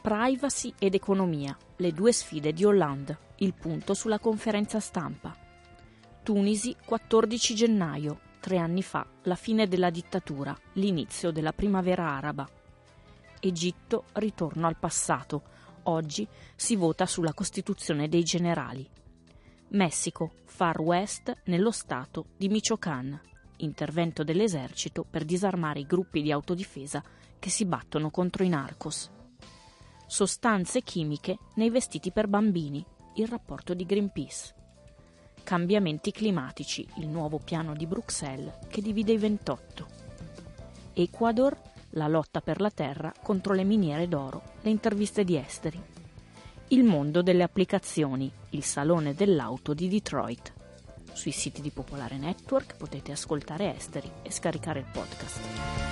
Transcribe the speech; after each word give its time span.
Privacy 0.00 0.72
ed 0.78 0.94
economia, 0.94 1.54
le 1.76 1.92
due 1.92 2.10
sfide 2.10 2.54
di 2.54 2.64
Hollande, 2.64 3.18
il 3.40 3.52
punto 3.52 3.92
sulla 3.92 4.18
conferenza 4.18 4.80
stampa. 4.80 5.36
Tunisi, 6.22 6.74
14 6.82 7.54
gennaio, 7.54 8.20
tre 8.40 8.56
anni 8.56 8.82
fa, 8.82 9.06
la 9.24 9.34
fine 9.34 9.68
della 9.68 9.90
dittatura, 9.90 10.58
l'inizio 10.74 11.30
della 11.30 11.52
primavera 11.52 12.16
araba. 12.16 12.48
Egitto, 13.40 14.04
ritorno 14.14 14.66
al 14.66 14.78
passato. 14.78 15.42
Oggi 15.82 16.26
si 16.56 16.76
vota 16.76 17.04
sulla 17.04 17.34
Costituzione 17.34 18.08
dei 18.08 18.22
generali. 18.22 18.88
Messico, 19.68 20.32
Far 20.46 20.80
West, 20.80 21.42
nello 21.44 21.72
stato 21.72 22.28
di 22.38 22.48
Michoacán. 22.48 23.20
Intervento 23.56 24.24
dell'esercito 24.24 25.04
per 25.04 25.26
disarmare 25.26 25.80
i 25.80 25.86
gruppi 25.86 26.22
di 26.22 26.32
autodifesa 26.32 27.04
che 27.38 27.50
si 27.50 27.66
battono 27.66 28.08
contro 28.08 28.44
i 28.44 28.48
narcos 28.48 29.18
sostanze 30.10 30.82
chimiche 30.82 31.38
nei 31.54 31.70
vestiti 31.70 32.10
per 32.10 32.26
bambini, 32.26 32.84
il 33.14 33.28
rapporto 33.28 33.74
di 33.74 33.86
Greenpeace. 33.86 34.52
Cambiamenti 35.44 36.10
climatici, 36.10 36.84
il 36.96 37.06
nuovo 37.06 37.38
piano 37.38 37.74
di 37.74 37.86
Bruxelles 37.86 38.54
che 38.68 38.82
divide 38.82 39.12
i 39.12 39.18
28. 39.18 39.86
Ecuador, 40.94 41.56
la 41.90 42.08
lotta 42.08 42.40
per 42.40 42.60
la 42.60 42.70
terra 42.70 43.14
contro 43.22 43.54
le 43.54 43.62
miniere 43.62 44.08
d'oro, 44.08 44.42
le 44.62 44.70
interviste 44.70 45.22
di 45.22 45.36
esteri. 45.36 45.80
Il 46.68 46.82
mondo 46.82 47.22
delle 47.22 47.44
applicazioni, 47.44 48.30
il 48.50 48.64
salone 48.64 49.14
dell'auto 49.14 49.74
di 49.74 49.86
Detroit. 49.86 50.52
Sui 51.12 51.30
siti 51.30 51.62
di 51.62 51.70
Popolare 51.70 52.18
Network 52.18 52.76
potete 52.76 53.12
ascoltare 53.12 53.76
esteri 53.76 54.10
e 54.22 54.32
scaricare 54.32 54.80
il 54.80 54.86
podcast. 54.90 55.89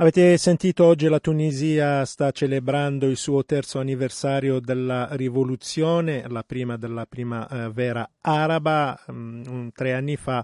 Avete 0.00 0.38
sentito 0.38 0.86
oggi 0.86 1.08
la 1.08 1.20
Tunisia 1.20 2.06
sta 2.06 2.30
celebrando 2.30 3.06
il 3.06 3.18
suo 3.18 3.44
terzo 3.44 3.78
anniversario 3.80 4.58
della 4.58 5.08
rivoluzione, 5.12 6.24
la 6.26 6.42
prima 6.42 6.78
della 6.78 7.04
primavera 7.04 8.08
araba, 8.22 8.98
um, 9.08 9.70
tre 9.72 9.92
anni 9.92 10.16
fa 10.16 10.42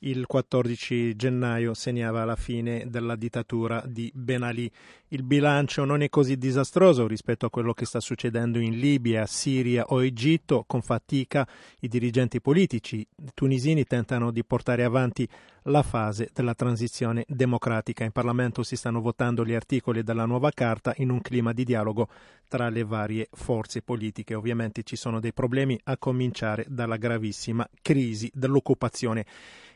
il 0.00 0.26
14 0.26 1.16
gennaio 1.16 1.74
segnava 1.74 2.24
la 2.24 2.36
fine 2.36 2.84
della 2.88 3.16
dittatura 3.16 3.82
di 3.86 4.10
Ben 4.14 4.42
Ali. 4.42 4.70
Il 5.10 5.22
bilancio 5.22 5.86
non 5.86 6.02
è 6.02 6.10
così 6.10 6.36
disastroso 6.36 7.06
rispetto 7.06 7.46
a 7.46 7.50
quello 7.50 7.72
che 7.72 7.86
sta 7.86 7.98
succedendo 7.98 8.58
in 8.58 8.78
Libia, 8.78 9.24
Siria 9.24 9.86
o 9.86 10.04
Egitto. 10.04 10.64
Con 10.66 10.82
fatica 10.82 11.48
i 11.80 11.88
dirigenti 11.88 12.42
politici 12.42 13.06
tunisini 13.32 13.84
tentano 13.84 14.30
di 14.30 14.44
portare 14.44 14.84
avanti 14.84 15.26
la 15.62 15.82
fase 15.82 16.28
della 16.34 16.52
transizione 16.52 17.24
democratica. 17.26 18.04
In 18.04 18.12
Parlamento 18.12 18.62
si 18.62 18.76
stanno 18.76 19.00
votando 19.00 19.46
gli 19.46 19.54
articoli 19.54 20.02
della 20.02 20.26
nuova 20.26 20.50
carta 20.50 20.92
in 20.98 21.08
un 21.08 21.22
clima 21.22 21.54
di 21.54 21.64
dialogo 21.64 22.08
tra 22.46 22.68
le 22.68 22.84
varie 22.84 23.28
forze 23.32 23.80
politiche. 23.80 24.34
Ovviamente 24.34 24.82
ci 24.82 24.96
sono 24.96 25.20
dei 25.20 25.32
problemi 25.32 25.80
a 25.84 25.96
cominciare 25.96 26.66
dalla 26.68 26.96
gravissima 26.96 27.66
crisi 27.80 28.30
dell'occupazione 28.34 29.24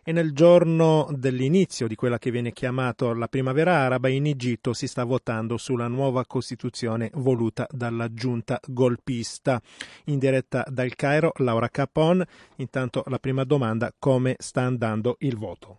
e 0.04 0.10
nel 0.10 0.32
giorno 0.32 1.06
dell'inizio 1.12 1.86
di 1.86 1.94
quella 1.94 2.18
che 2.18 2.32
viene 2.32 2.52
chiamata 2.52 3.14
la 3.14 3.28
primavera 3.28 3.76
araba 3.78 4.08
in 4.08 4.26
Egitto 4.26 4.72
si 4.72 4.88
sta 4.88 5.04
votando 5.04 5.20
sulla 5.56 5.86
nuova 5.86 6.24
Costituzione 6.26 7.10
voluta 7.14 7.66
dalla 7.70 8.12
giunta 8.12 8.58
golpista. 8.66 9.60
In 10.06 10.18
diretta 10.18 10.64
dal 10.66 10.96
Cairo, 10.96 11.32
Laura 11.36 11.68
Capon. 11.68 12.24
Intanto 12.56 13.04
la 13.06 13.18
prima 13.18 13.44
domanda, 13.44 13.92
come 13.96 14.34
sta 14.38 14.62
andando 14.62 15.16
il 15.20 15.36
voto? 15.36 15.78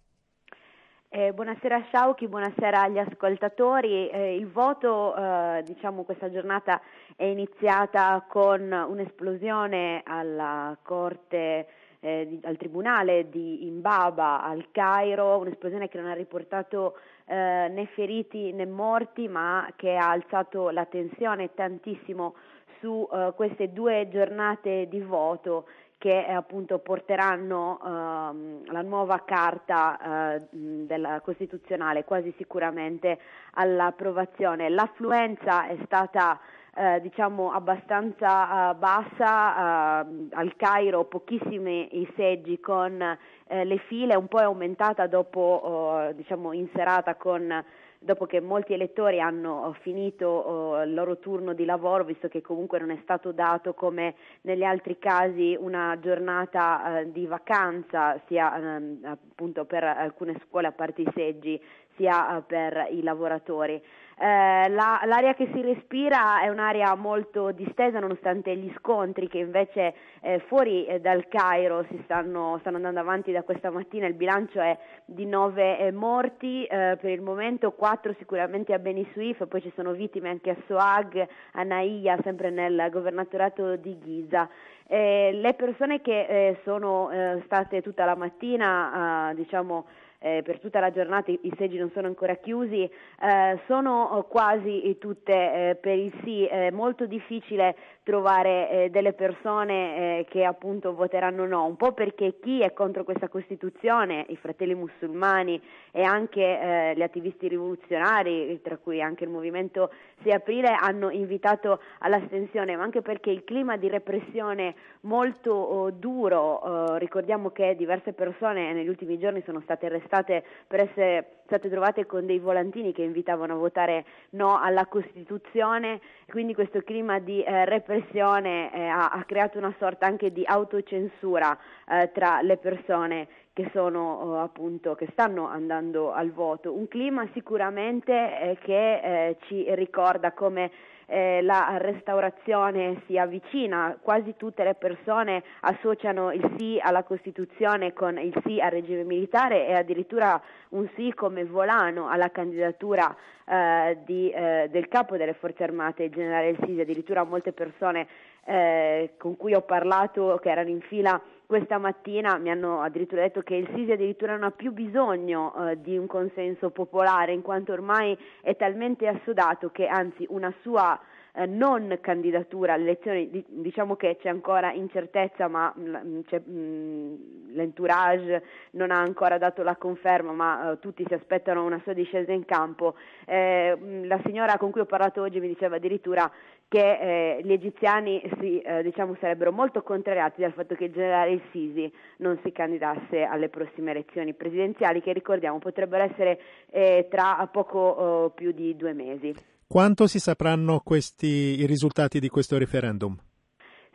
Eh, 1.10 1.32
buonasera 1.34 1.84
Sciauchi, 1.90 2.28
buonasera 2.28 2.84
agli 2.84 2.98
ascoltatori. 2.98 4.10
Eh, 4.10 4.36
il 4.36 4.48
voto, 4.48 5.14
eh, 5.16 5.62
diciamo, 5.66 6.04
questa 6.04 6.32
giornata 6.32 6.82
è 7.16 7.26
iniziata 7.26 8.26
con 8.28 8.62
un'esplosione 8.72 10.02
alla 10.06 10.76
Corte 10.82 11.68
eh, 12.00 12.26
di, 12.28 12.40
al 12.44 12.58
tribunale 12.58 13.30
di 13.30 13.68
Imbaba 13.68 14.42
al 14.42 14.70
Cairo, 14.72 15.38
un'esplosione 15.38 15.88
che 15.88 16.00
non 16.00 16.10
ha 16.10 16.14
riportato 16.14 16.96
eh, 17.26 17.68
né 17.70 17.86
feriti 17.94 18.52
né 18.54 18.66
morti, 18.66 19.28
ma 19.28 19.72
che 19.76 19.96
ha 19.96 20.10
alzato 20.10 20.70
la 20.70 20.86
tensione 20.86 21.54
tantissimo 21.54 22.36
su 22.80 23.08
eh, 23.12 23.32
queste 23.36 23.72
due 23.72 24.08
giornate 24.10 24.88
di 24.90 25.00
voto 25.00 25.66
che 26.04 26.26
eh, 26.26 26.34
appunto 26.34 26.80
porteranno 26.80 27.80
uh, 27.82 28.72
la 28.74 28.82
nuova 28.82 29.24
carta 29.24 30.42
uh, 30.42 30.48
della 30.52 31.22
Costituzionale 31.22 32.04
quasi 32.04 32.34
sicuramente 32.36 33.18
all'approvazione. 33.52 34.68
L'affluenza 34.68 35.66
è 35.68 35.78
stata 35.86 36.38
eh, 36.76 37.00
diciamo 37.02 37.52
abbastanza 37.52 38.72
uh, 38.72 38.78
bassa, 38.78 40.02
uh, 40.02 40.28
al 40.32 40.56
Cairo 40.56 41.04
pochissimi 41.04 42.02
i 42.02 42.12
seggi 42.16 42.60
con 42.60 43.00
uh, 43.00 43.64
le 43.64 43.78
file, 43.88 44.16
un 44.16 44.28
po' 44.28 44.40
è 44.40 44.44
aumentata 44.44 45.06
dopo, 45.06 46.12
diciamo 46.16 46.52
in 46.54 46.68
serata 46.74 47.14
con 47.14 47.64
dopo 48.00 48.26
che 48.26 48.42
molti 48.42 48.74
elettori 48.74 49.22
hanno 49.22 49.76
finito 49.82 50.82
il 50.84 50.94
loro 50.94 51.20
turno 51.20 51.54
di 51.54 51.64
lavoro, 51.64 52.04
visto 52.04 52.28
che 52.28 52.42
comunque 52.42 52.80
non 52.80 52.90
è 52.90 52.98
stato 53.04 53.32
dato 53.32 53.74
come 53.74 54.16
negli 54.42 54.64
altri 54.64 54.98
casi 54.98 55.56
una 55.58 55.98
giornata 56.02 57.04
di 57.06 57.26
vacanza, 57.28 58.20
sia 58.28 58.58
ehm, 58.58 59.00
appunto 59.04 59.66
per 59.66 59.84
alcune 59.84 60.42
scuole 60.48 60.68
a 60.68 60.72
parte 60.72 61.04
i 61.04 61.12
seggi, 61.14 61.62
sia 61.96 62.44
per 62.46 62.88
i 62.90 63.02
lavoratori. 63.04 63.82
Eh, 64.16 64.70
la, 64.70 65.02
l'aria 65.06 65.34
che 65.34 65.50
si 65.54 65.62
respira 65.62 66.42
è 66.42 66.50
un'aria 66.50 66.94
molto 66.96 67.52
distesa 67.52 68.00
nonostante 68.00 68.56
gli 68.56 68.72
scontri 68.78 69.28
che 69.28 69.40
invece 69.40 69.96
eh, 70.22 70.40
fuori 70.48 70.86
eh, 70.86 71.00
dal 71.00 71.28
Cairo 71.28 71.84
si 71.90 72.00
stanno, 72.04 72.58
stanno, 72.60 72.76
andando 72.76 73.00
avanti 73.00 73.32
da 73.32 73.42
questa 73.42 73.72
mattina, 73.72 74.06
il 74.06 74.14
bilancio 74.14 74.62
è 74.62 74.78
di 75.06 75.26
nove 75.26 75.80
eh, 75.80 75.92
morti, 75.92 76.64
eh, 76.66 76.98
per 77.02 77.10
il 77.10 77.22
momento 77.22 77.72
quattro 77.72 78.14
sicuramente 78.20 78.74
a 78.74 78.80
Beni 78.80 79.08
Suif, 79.14 79.48
poi 79.48 79.62
ci 79.62 79.72
sono 79.76 79.94
vittime 79.94 80.30
anche 80.30 80.52
a 80.52 80.58
Soag, 80.68 81.28
a 81.54 81.64
Naia, 81.64 82.18
sempre 82.22 82.52
nel 82.52 82.90
governatorato 82.92 83.76
di 83.78 83.98
Giza. 84.00 84.48
le 84.88 85.54
persone 85.58 86.02
che 86.02 86.60
sono 86.64 87.10
state 87.46 87.82
tutta 87.82 88.06
la 88.06 88.16
mattina 88.16 89.32
diciamo, 89.34 89.86
eh, 90.24 90.42
per 90.42 90.60
tutta 90.60 90.80
la 90.80 90.90
giornata 90.90 91.32
i, 91.32 91.40
i, 91.44 91.54
seggi 91.58 91.78
non 91.78 91.92
sono 91.94 92.08
ancora 92.08 92.36
chiusi, 92.36 92.84
eh, 92.84 93.60
sono 93.68 94.26
quasi 94.30 94.96
tutte 95.00 95.34
eh, 95.34 95.76
per 95.76 95.98
il 95.98 96.14
sì, 96.24 96.50
molto 96.72 97.06
difficile 97.06 97.76
trovare 98.04 98.70
eh, 98.70 98.90
delle 98.90 99.14
persone 99.14 100.20
eh, 100.20 100.26
che 100.30 100.44
appunto 100.44 100.94
voteranno 100.94 101.46
no, 101.46 101.66
un 101.66 101.76
po' 101.76 101.94
perché 101.94 102.36
chi 102.42 102.62
è 102.62 102.74
contro 102.74 103.04
questa 103.04 103.28
Costituzione, 103.28 104.26
i 104.30 104.38
fratelli 104.38 104.76
musulmani 104.76 105.62
e 105.92 106.04
anche 106.04 106.42
eh, 106.42 106.94
gli 106.96 107.02
attivisti 107.02 107.48
rivoluzionari, 107.48 108.60
tra 108.62 108.78
cui 108.78 109.02
anche 109.02 109.24
il 109.24 109.30
movimento 109.30 109.92
6 110.24 110.32
aprile, 110.32 110.76
hanno 110.80 111.10
invitato 111.10 111.80
all'astensione, 112.00 112.76
ma 112.76 112.84
anche 112.84 113.02
perché 113.02 113.30
il 113.30 113.44
clima 113.44 113.78
di 113.78 113.88
repressione 113.90 114.76
molto 115.02 115.52
oh, 115.52 115.92
duro, 115.92 116.40
oh, 116.40 116.96
ricordiamo 116.96 117.52
che 117.52 117.76
diverse 117.76 118.14
persone 118.14 118.74
negli 118.74 118.88
ultimi 118.88 119.18
giorni 119.18 119.42
sono 119.46 119.62
state 119.62 119.86
arrestate 119.88 120.12
state 120.14 120.44
per 120.68 120.82
essere 120.82 121.28
state 121.46 121.70
trovate 121.70 122.06
con 122.06 122.26
dei 122.26 122.40
volantini 122.40 122.94
che 122.94 123.04
invitavano 123.04 123.54
a 123.54 123.58
votare 123.58 124.06
no 124.32 124.60
alla 124.60 124.86
Costituzione, 124.86 126.00
quindi 126.30 126.54
questo 126.56 126.82
clima 126.82 127.20
di 127.20 127.44
eh, 127.44 127.66
repressione 127.94 128.74
eh, 128.74 128.88
ha, 128.88 129.10
ha, 129.10 129.24
creato 129.26 129.58
una 129.58 129.74
sorta 129.78 130.06
anche 130.06 130.32
di 130.32 130.44
autocensura 130.46 131.58
eh, 131.88 132.12
tra 132.14 132.42
le 132.42 132.58
persone 132.58 133.28
che, 133.54 133.70
sono, 133.72 134.42
appunto, 134.42 134.96
che 134.96 135.08
stanno 135.12 135.48
andando 135.48 136.12
al 136.12 136.32
voto. 136.32 136.74
Un 136.74 136.88
clima 136.88 137.28
sicuramente 137.34 138.12
eh, 138.12 138.58
che 138.62 138.96
eh, 138.96 139.38
ci 139.48 139.66
ricorda 139.76 140.32
come 140.32 140.72
eh, 141.06 141.42
la 141.42 141.78
restaurazione 141.78 143.02
si 143.06 143.18
avvicina, 143.18 143.98
quasi 144.02 144.36
tutte 144.38 144.64
le 144.64 144.76
persone 144.76 145.44
associano 145.62 146.32
il 146.32 146.56
sì 146.58 146.80
alla 146.82 147.04
Costituzione 147.04 147.94
con 147.94 148.18
il 148.18 148.34
sì 148.46 148.60
al 148.60 148.72
regime 148.72 149.04
militare 149.04 149.68
e 149.68 149.74
addirittura 149.74 150.42
un 150.70 150.88
sì 150.96 151.14
come 151.14 151.46
volano 151.46 152.10
alla 152.10 152.30
candidatura 152.30 153.16
eh, 153.46 153.98
di, 154.06 154.30
eh, 154.30 154.68
del 154.72 154.88
capo 154.88 155.18
delle 155.18 155.34
forze 155.34 155.64
armate, 155.64 156.04
il 156.04 156.12
generale 156.12 156.56
Sisi, 156.64 156.80
addirittura 156.80 157.24
molte 157.24 157.52
persone 157.52 158.08
eh, 158.46 159.14
con 159.18 159.38
cui 159.38 159.54
ho 159.54 159.62
parlato 159.62 160.40
che 160.42 160.50
erano 160.50 160.70
in 160.70 160.82
fila 160.82 161.22
questa 161.54 161.78
mattina 161.78 162.40
mi 162.40 162.50
hanno 162.50 162.82
addirittura 162.82 163.22
detto 163.22 163.42
che 163.42 163.54
il 163.54 163.70
Sisi 163.76 163.92
addirittura 163.92 164.32
non 164.32 164.42
ha 164.42 164.50
più 164.50 164.72
bisogno 164.72 165.54
eh, 165.70 165.80
di 165.80 165.96
un 165.96 166.08
consenso 166.08 166.72
popolare 166.72 167.32
in 167.32 167.44
quanto 167.44 167.74
ormai 167.74 168.18
è 168.42 168.56
talmente 168.56 169.08
assodato 169.08 169.70
che 169.70 169.86
anzi 169.86 170.26
una 170.30 170.52
sua 170.64 171.00
eh, 171.36 171.46
non 171.48 171.98
candidatura 172.02 172.74
alle 172.74 172.84
elezioni, 172.84 173.44
diciamo 173.48 173.96
che 173.96 174.18
c'è 174.22 174.30
ancora 174.30 174.72
incertezza, 174.72 175.48
ma 175.48 175.74
mh, 175.76 175.82
mm, 175.82 176.20
mh, 176.30 176.52
mm, 176.52 177.16
l'entourage 177.54 178.44
non 178.72 178.92
ha 178.92 179.00
ancora 179.00 179.38
dato 179.38 179.64
la 179.64 179.76
conferma, 179.76 180.32
ma 180.32 180.72
uh, 180.72 180.80
tutti 180.80 181.04
si 181.08 181.14
aspettano 181.14 181.64
una 181.64 181.80
sua 181.84 181.94
discesa 181.94 182.32
in 182.32 182.46
campo. 182.46 182.96
Eh, 183.26 183.76
mm, 183.76 184.06
la 184.06 184.20
signora 184.26 184.58
con 184.58 184.70
cui 184.70 184.82
ho 184.82 184.86
parlato 184.86 185.22
oggi 185.22 185.40
mi 185.40 185.48
diceva 185.48 185.78
addirittura 185.78 186.32
che 186.68 187.38
eh, 187.38 187.42
gli 187.44 187.52
egiziani 187.52 188.22
si, 188.40 188.60
eh, 188.60 188.82
diciamo, 188.84 189.16
sarebbero 189.20 189.52
molto 189.52 189.84
contrariati 189.84 190.42
dal 190.42 190.54
fatto 190.54 190.76
che 190.76 190.86
il 190.86 190.94
generale 190.94 191.42
Sisi 191.52 191.92
non 192.18 192.40
si 192.44 192.52
candidasse 192.52 193.24
alle 193.24 193.50
prossime 193.50 193.92
elezioni 193.92 194.34
presidenziali, 194.34 195.02
che 195.02 195.14
ricordiamo 195.14 195.60
potrebbero 195.60 196.04
essere 196.04 196.40
eh, 196.72 197.08
tra 197.10 197.48
poco 197.52 197.80
oh, 197.80 198.30
più 198.32 198.52
di 198.52 198.76
due 198.76 198.94
mesi. 198.94 199.34
Quanto 199.68 200.08
si 200.08 200.20
sapranno 200.20 200.82
questi, 200.84 201.60
i 201.60 201.66
risultati 201.66 202.20
di 202.20 202.30
questo 202.30 202.58
referendum? 202.58 203.18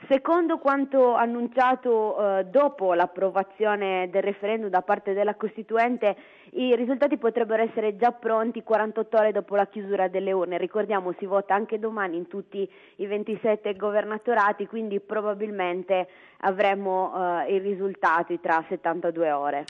Secondo 0.06 0.58
quanto 0.58 1.14
annunciato 1.14 2.38
eh, 2.38 2.44
dopo 2.44 2.94
l'approvazione 2.94 4.08
del 4.10 4.22
referendum 4.22 4.70
da 4.70 4.80
parte 4.80 5.12
della 5.12 5.34
Costituente, 5.34 6.16
i 6.52 6.74
risultati 6.76 7.18
potrebbero 7.18 7.64
essere 7.64 7.96
già 7.96 8.12
pronti 8.12 8.62
48 8.62 9.16
ore 9.16 9.32
dopo 9.32 9.56
la 9.56 9.66
chiusura 9.66 10.08
delle 10.08 10.32
urne. 10.32 10.56
Ricordiamo 10.56 11.14
si 11.18 11.26
vota 11.26 11.54
anche 11.54 11.78
domani 11.78 12.16
in 12.16 12.28
tutti 12.28 12.66
i 12.96 13.06
27 13.06 13.74
governatorati, 13.74 14.66
quindi 14.66 15.00
probabilmente 15.00 16.08
avremo 16.38 17.42
eh, 17.44 17.54
i 17.54 17.58
risultati 17.58 18.40
tra 18.40 18.64
72 18.68 19.32
ore. 19.32 19.64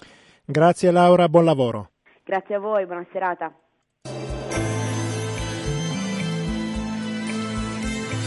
Grazie 0.45 0.91
Laura, 0.91 1.29
buon 1.29 1.47
lavoro. 1.47 1.91
Grazie 2.23 2.57
a 2.57 2.59
voi, 2.59 2.85
buona 2.87 3.07
serata. 3.11 3.53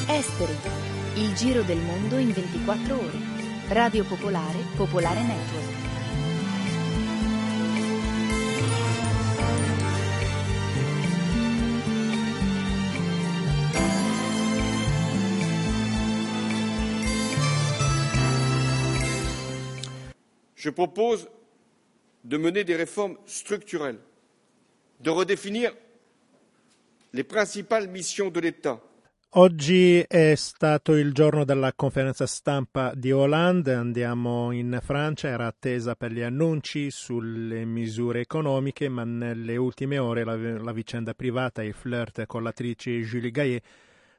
Esteri. 0.10 1.01
Il 1.16 1.36
giro 1.36 1.62
del 1.64 1.78
mondo 1.80 2.18
in 2.18 2.32
24 2.32 2.96
ore. 2.96 3.18
Radio 3.68 4.06
Popolare, 4.06 4.60
Popolare 4.78 5.22
Network. 5.22 5.80
Je 20.56 20.70
propose 20.70 21.28
de 22.24 22.38
mener 22.38 22.64
des 22.64 22.76
réformes 22.78 23.18
structurelles, 23.26 24.00
de 25.02 25.10
redéfinir 25.10 25.74
les 27.12 27.24
principales 27.26 27.90
missions 27.90 28.30
de 28.30 28.40
l'État 28.40 28.80
Oggi 29.36 30.02
è 30.02 30.36
stato 30.36 30.92
il 30.92 31.14
giorno 31.14 31.46
della 31.46 31.72
conferenza 31.72 32.26
stampa 32.26 32.92
di 32.94 33.14
Hollande, 33.14 33.74
andiamo 33.74 34.52
in 34.52 34.78
Francia, 34.84 35.30
era 35.30 35.48
attesa 35.48 35.96
per 35.96 36.12
gli 36.12 36.20
annunci 36.20 36.92
sulle 36.92 37.64
misure 37.64 38.20
economiche, 38.20 38.90
ma 38.90 39.06
nelle 39.06 39.56
ultime 39.56 40.00
ore 40.00 40.26
la, 40.26 40.36
la 40.36 40.74
vicenda 40.74 41.14
privata 41.14 41.62
e 41.62 41.68
il 41.68 41.74
flirt 41.74 42.26
con 42.26 42.44
l'attrice 42.44 43.00
Julie 43.00 43.32
Gaillet 43.32 43.64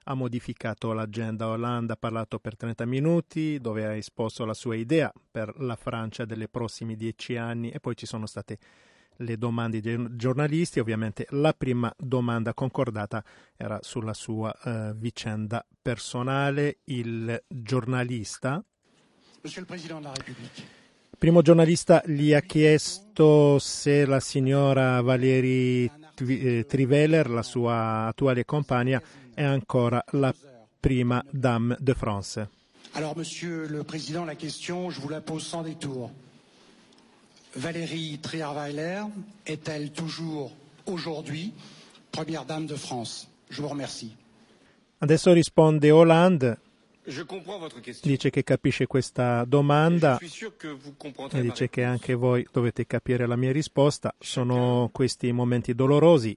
ha 0.05 0.15
modificato 0.15 0.95
l'agenda. 0.95 1.49
Hollande 1.49 1.93
ha 1.93 1.97
parlato 1.97 2.39
per 2.39 2.57
30 2.57 2.87
minuti 2.87 3.59
dove 3.61 3.85
ha 3.85 3.95
esposto 3.95 4.47
la 4.47 4.55
sua 4.55 4.77
idea 4.77 5.13
per 5.31 5.53
la 5.59 5.77
Francia 5.77 6.25
delle 6.25 6.49
prossimi 6.49 6.97
dieci 6.97 7.37
anni 7.37 7.71
e 7.71 7.81
poi 7.81 7.95
ci 7.99 8.07
sono 8.07 8.25
state 8.25 8.59
le 9.17 9.37
domande 9.37 9.81
dei 9.81 9.99
giornalisti. 10.17 10.81
Ovviamente 10.81 11.27
la 11.31 11.53
prima 11.53 11.93
domanda 11.97 12.55
concordata 12.55 13.23
era 13.57 13.79
sulla 13.83 14.15
sua 14.15 14.55
uh, 14.65 14.95
vicenda 14.97 15.65
personale. 15.81 16.79
Il 16.85 17.43
giornalista. 17.49 18.63
Il 19.43 19.67
primo 21.19 21.43
giornalista 21.43 22.03
gli 22.07 22.33
ha 22.33 22.41
chiesto 22.41 23.59
se 23.59 24.05
la 24.07 24.21
signora 24.21 25.01
Valérie 25.01 25.91
eh, 26.17 26.65
Triveller, 26.67 27.29
la 27.29 27.43
sua 27.43 28.07
attuale 28.07 28.45
compagna, 28.45 29.03
è 29.35 29.43
ancora 29.43 30.05
la 30.13 30.35
prima 30.79 31.25
dame 31.31 31.77
de 31.81 31.95
France. 31.95 32.49
Alors, 32.95 33.17
Monsieur 33.17 33.67
le 33.71 33.85
Président, 33.85 34.27
la 34.27 34.35
question, 34.35 34.91
je 34.91 35.01
vous 35.01 35.09
la 35.09 35.21
pose 35.21 35.47
sans 35.47 35.63
détour. 35.63 36.11
Valérie 37.55 38.19
Trierweiler 38.19 39.03
est-elle 39.47 39.91
toujours 39.93 40.53
aujourd'hui 40.87 41.53
première 42.11 42.45
dame 42.45 42.67
de 42.67 42.75
France 42.75 43.29
Je 43.51 43.61
vous 43.61 43.69
remercie. 43.69 44.17
Adesso 45.01 45.33
risponde 45.33 45.91
Hollande. 45.91 46.59
Dice 48.03 48.31
che 48.31 48.45
capisce 48.45 48.87
questa 48.87 49.45
domanda 49.45 50.19
e 50.19 51.41
dice 51.41 51.69
che 51.69 51.83
anche 51.83 52.15
voi 52.15 52.47
dovete 52.53 52.87
capire 52.87 53.27
la 53.27 53.35
mia 53.35 53.51
risposta. 53.51 54.15
Sono 54.21 54.89
questi 54.93 55.33
momenti 55.33 55.75
dolorosi, 55.75 56.37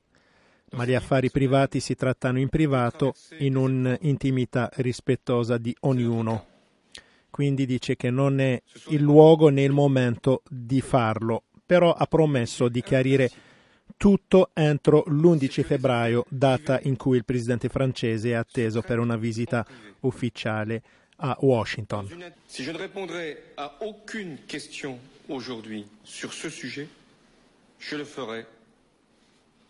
ma 0.72 0.86
gli 0.86 0.96
affari 0.96 1.30
privati 1.30 1.80
si 1.80 1.94
trattano 1.94 2.40
in 2.40 2.50
privato, 2.50 3.14
in 3.38 3.56
un'intimità 3.56 4.72
rispettosa 4.74 5.60
di 5.60 5.76
ognuno 5.82 6.54
quindi 7.36 7.66
dice 7.66 7.98
che 7.98 8.10
non 8.10 8.40
è 8.40 8.62
il 8.92 9.02
luogo 9.02 9.50
né 9.50 9.64
il 9.64 9.74
momento 9.74 10.42
di 10.50 10.80
farlo, 10.80 11.44
però 11.66 11.92
ha 11.92 12.06
promesso 12.06 12.70
di 12.70 12.82
chiarire 12.82 13.30
tutto 13.98 14.52
entro 14.54 15.04
l'11 15.08 15.66
febbraio, 15.66 16.24
data 16.30 16.80
in 16.84 16.96
cui 16.96 17.18
il 17.18 17.26
presidente 17.26 17.68
francese 17.68 18.30
è 18.30 18.34
atteso 18.36 18.82
per 18.82 19.00
una 19.00 19.18
visita 19.18 19.66
ufficiale 20.00 20.82
a 21.18 21.36
Washington. 21.42 22.08
Je 22.48 22.72
ne 22.72 22.78
répondrai 22.78 23.36
à 23.56 23.80
aucune 23.82 24.38
question 24.48 24.98
aujourd'hui 25.28 25.86
sur 26.04 26.32
ce 26.32 26.50
sujet, 26.50 26.88
je 27.80 27.98
le 27.98 28.06
ferai 28.06 28.46
avant 28.46 28.46
le 28.46 28.46
rendez-vous 28.46 28.46
que 28.46 28.46
vous 28.46 28.46
avez 28.46 28.46
fixé. 28.46 29.64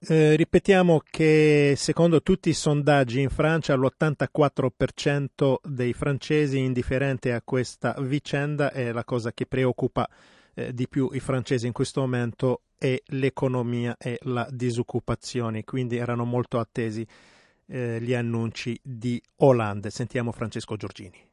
Eh, 0.00 0.36
ripetiamo 0.36 1.02
che 1.10 1.74
secondo 1.76 2.22
tutti 2.22 2.50
i 2.50 2.54
sondaggi 2.54 3.20
in 3.20 3.30
Francia 3.30 3.74
l'84% 3.74 5.56
dei 5.64 5.94
francesi 5.94 6.58
indifferente 6.58 7.32
a 7.32 7.40
questa 7.42 7.94
vicenda 8.00 8.72
è 8.72 8.92
la 8.92 9.04
cosa 9.04 9.32
che 9.32 9.46
preoccupa 9.46 10.08
eh, 10.54 10.74
di 10.74 10.86
più 10.86 11.08
i 11.12 11.20
francesi 11.20 11.66
in 11.66 11.72
questo 11.72 12.00
momento 12.00 12.62
è 12.76 13.00
l'economia 13.06 13.96
e 13.98 14.18
la 14.22 14.46
disoccupazione, 14.50 15.64
quindi 15.64 15.96
erano 15.96 16.24
molto 16.24 16.58
attesi 16.58 17.06
eh, 17.66 17.98
gli 18.00 18.14
annunci 18.14 18.78
di 18.82 19.20
Hollande. 19.36 19.90
Sentiamo 19.90 20.30
Francesco 20.32 20.76
Giorgini. 20.76 21.27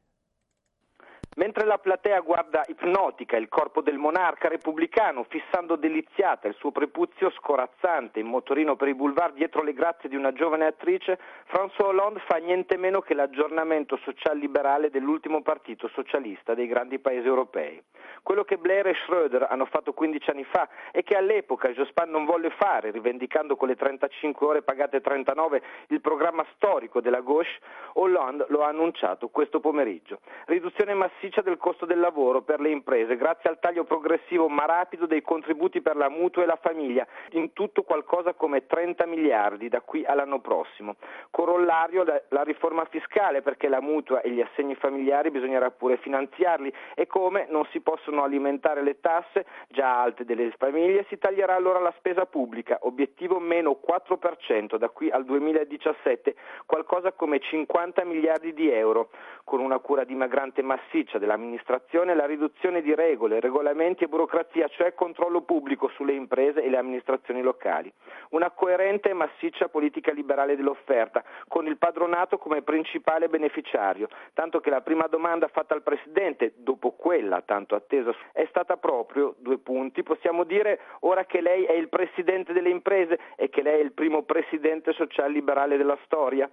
Mentre 1.38 1.66
la 1.66 1.76
platea 1.76 2.20
guarda 2.20 2.62
ipnotica 2.66 3.36
il 3.36 3.48
corpo 3.48 3.82
del 3.82 3.98
monarca 3.98 4.48
repubblicano, 4.48 5.26
fissando 5.28 5.76
deliziata 5.76 6.48
il 6.48 6.54
suo 6.54 6.70
prepuzio 6.70 7.30
scorazzante 7.32 8.20
in 8.20 8.26
motorino 8.26 8.74
per 8.74 8.88
i 8.88 8.94
boulevard 8.94 9.34
dietro 9.34 9.62
le 9.62 9.74
grazie 9.74 10.08
di 10.08 10.16
una 10.16 10.32
giovane 10.32 10.64
attrice, 10.64 11.18
François 11.52 11.88
Hollande 11.88 12.22
fa 12.26 12.38
niente 12.38 12.78
meno 12.78 13.02
che 13.02 13.12
l'aggiornamento 13.12 13.98
social-liberale 13.98 14.88
dell'ultimo 14.88 15.42
partito 15.42 15.88
socialista 15.88 16.54
dei 16.54 16.66
grandi 16.66 16.98
paesi 17.00 17.26
europei. 17.26 17.82
Quello 18.22 18.42
che 18.42 18.56
Blair 18.56 18.86
e 18.86 18.94
Schröder 19.06 19.46
hanno 19.46 19.66
fatto 19.66 19.92
15 19.92 20.30
anni 20.30 20.44
fa 20.44 20.66
e 20.90 21.02
che 21.02 21.18
all'epoca 21.18 21.68
Jospin 21.68 22.08
non 22.08 22.24
volle 22.24 22.48
fare, 22.48 22.90
rivendicando 22.90 23.56
con 23.56 23.68
le 23.68 23.76
35 23.76 24.46
ore 24.46 24.62
pagate 24.62 25.02
39 25.02 25.62
il 25.88 26.00
programma 26.00 26.46
storico 26.54 27.02
della 27.02 27.20
gauche, 27.20 27.60
Hollande 27.94 28.46
lo 28.48 28.62
ha 28.62 28.68
annunciato 28.68 29.28
questo 29.28 29.60
pomeriggio. 29.60 30.20
Riduzione 30.46 30.94
massiva 30.94 31.24
massiccia 31.26 31.42
del 31.42 31.56
costo 31.56 31.86
del 31.86 31.98
lavoro 31.98 32.42
per 32.42 32.60
le 32.60 32.70
imprese, 32.70 33.16
grazie 33.16 33.50
al 33.50 33.58
taglio 33.58 33.82
progressivo 33.82 34.48
ma 34.48 34.64
rapido 34.64 35.06
dei 35.06 35.22
contributi 35.22 35.80
per 35.80 35.96
la 35.96 36.08
mutua 36.08 36.44
e 36.44 36.46
la 36.46 36.58
famiglia, 36.60 37.04
in 37.30 37.52
tutto 37.52 37.82
qualcosa 37.82 38.34
come 38.34 38.66
30 38.66 39.06
miliardi 39.06 39.68
da 39.68 39.80
qui 39.80 40.04
all'anno 40.04 40.40
prossimo. 40.40 40.96
Corollario 41.30 42.04
la 42.28 42.42
riforma 42.42 42.84
fiscale 42.84 43.42
perché 43.42 43.68
la 43.68 43.80
mutua 43.80 44.20
e 44.20 44.30
gli 44.30 44.40
assegni 44.40 44.76
familiari 44.76 45.30
bisognerà 45.30 45.70
pure 45.70 45.96
finanziarli 45.96 46.72
e 46.94 47.06
come 47.06 47.46
non 47.48 47.66
si 47.72 47.80
possono 47.80 48.22
alimentare 48.22 48.82
le 48.82 49.00
tasse 49.00 49.46
già 49.68 50.00
alte 50.00 50.24
delle 50.24 50.52
famiglie 50.56 51.06
si 51.08 51.18
taglierà 51.18 51.56
allora 51.56 51.80
la 51.80 51.94
spesa 51.96 52.26
pubblica, 52.26 52.78
obiettivo 52.82 53.40
meno 53.40 53.80
4% 53.84 54.76
da 54.76 54.88
qui 54.90 55.10
al 55.10 55.24
2017, 55.24 56.34
qualcosa 56.66 57.12
come 57.12 57.40
50 57.40 58.04
miliardi 58.04 58.52
di 58.52 58.70
euro, 58.70 59.10
con 59.42 59.60
una 59.60 59.78
cura 59.78 60.04
dimagrante 60.04 60.62
massiccia 60.62 61.15
dell'amministrazione 61.18 62.12
e 62.12 62.14
la 62.14 62.26
riduzione 62.26 62.82
di 62.82 62.94
regole, 62.94 63.40
regolamenti 63.40 64.04
e 64.04 64.08
burocrazia, 64.08 64.68
cioè 64.68 64.94
controllo 64.94 65.42
pubblico 65.42 65.88
sulle 65.88 66.12
imprese 66.12 66.62
e 66.62 66.68
le 66.68 66.76
amministrazioni 66.76 67.42
locali. 67.42 67.92
Una 68.30 68.50
coerente 68.50 69.10
e 69.10 69.14
massiccia 69.14 69.68
politica 69.68 70.12
liberale 70.12 70.56
dell'offerta, 70.56 71.24
con 71.48 71.66
il 71.66 71.76
padronato 71.76 72.38
come 72.38 72.62
principale 72.62 73.28
beneficiario, 73.28 74.08
tanto 74.34 74.60
che 74.60 74.70
la 74.70 74.80
prima 74.80 75.06
domanda 75.06 75.48
fatta 75.48 75.74
al 75.74 75.82
Presidente, 75.82 76.52
dopo 76.56 76.92
quella 76.92 77.42
tanto 77.42 77.74
attesa, 77.74 78.14
è 78.32 78.46
stata 78.48 78.76
proprio, 78.76 79.34
due 79.38 79.58
punti, 79.58 80.02
possiamo 80.02 80.44
dire 80.44 80.80
ora 81.00 81.24
che 81.24 81.40
lei 81.40 81.64
è 81.64 81.72
il 81.72 81.88
Presidente 81.88 82.52
delle 82.52 82.70
imprese 82.70 83.18
e 83.36 83.48
che 83.48 83.62
lei 83.62 83.80
è 83.80 83.82
il 83.82 83.92
primo 83.92 84.22
Presidente 84.22 84.92
social 84.92 85.30
liberale 85.30 85.76
della 85.76 85.98
storia? 86.04 86.48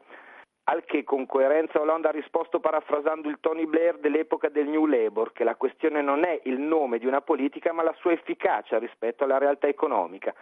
Al 0.66 0.86
che 0.86 1.04
con 1.04 1.26
coerenza 1.26 1.82
Hollande 1.82 2.08
ha 2.08 2.12
risposto 2.12 2.62
parafrasando 2.62 3.28
il 3.28 3.38
Tony 3.42 3.66
Blair 3.66 3.98
dell'epoca 3.98 4.48
del 4.48 4.68
New 4.68 4.86
Labour, 4.86 5.34
che 5.34 5.44
la 5.44 5.56
questione 5.56 6.02
non 6.02 6.24
è 6.24 6.40
il 6.46 6.58
nome 6.58 7.00
di 7.00 7.06
una 7.06 7.20
politica 7.20 7.74
ma 7.74 7.84
la 7.84 7.94
sua 8.00 8.14
efficacia 8.14 8.78
rispetto 8.78 9.26
alla 9.26 9.38
realtà 9.38 9.68
economica. 9.68 10.34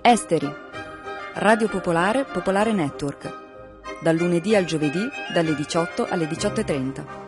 Esteri. 0.00 0.46
Radio 1.34 1.68
Popolare, 1.68 2.24
Popolare 2.24 2.72
Network. 2.72 3.42
Dal 4.00 4.16
lunedì 4.16 4.54
al 4.54 4.64
giovedì, 4.64 5.06
dalle 5.32 5.54
18 5.54 6.06
alle 6.08 6.24
18.30. 6.24 7.23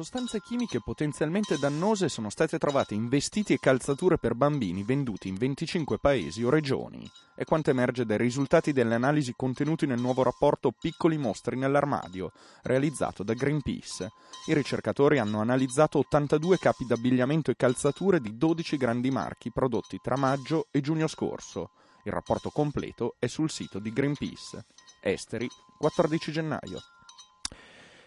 sostanze 0.00 0.40
chimiche 0.40 0.80
potenzialmente 0.80 1.58
dannose 1.58 2.08
sono 2.08 2.30
state 2.30 2.56
trovate 2.56 2.94
in 2.94 3.10
vestiti 3.10 3.52
e 3.52 3.58
calzature 3.58 4.16
per 4.16 4.34
bambini 4.34 4.82
venduti 4.82 5.28
in 5.28 5.34
25 5.34 5.98
paesi 5.98 6.42
o 6.42 6.48
regioni. 6.48 7.06
È 7.34 7.44
quanto 7.44 7.68
emerge 7.68 8.06
dai 8.06 8.16
risultati 8.16 8.72
delle 8.72 8.94
analisi 8.94 9.34
contenuti 9.36 9.84
nel 9.84 10.00
nuovo 10.00 10.22
rapporto 10.22 10.72
Piccoli 10.72 11.18
mostri 11.18 11.58
nell'armadio, 11.58 12.32
realizzato 12.62 13.22
da 13.22 13.34
Greenpeace. 13.34 14.10
I 14.46 14.54
ricercatori 14.54 15.18
hanno 15.18 15.40
analizzato 15.40 15.98
82 15.98 16.56
capi 16.56 16.86
d'abbigliamento 16.86 17.50
e 17.50 17.56
calzature 17.56 18.20
di 18.20 18.38
12 18.38 18.78
grandi 18.78 19.10
marchi 19.10 19.52
prodotti 19.52 19.98
tra 20.02 20.16
maggio 20.16 20.68
e 20.70 20.80
giugno 20.80 21.08
scorso. 21.08 21.72
Il 22.04 22.12
rapporto 22.12 22.48
completo 22.48 23.16
è 23.18 23.26
sul 23.26 23.50
sito 23.50 23.78
di 23.78 23.92
Greenpeace. 23.92 24.64
Esteri, 25.02 25.46
14 25.76 26.32
gennaio. 26.32 26.80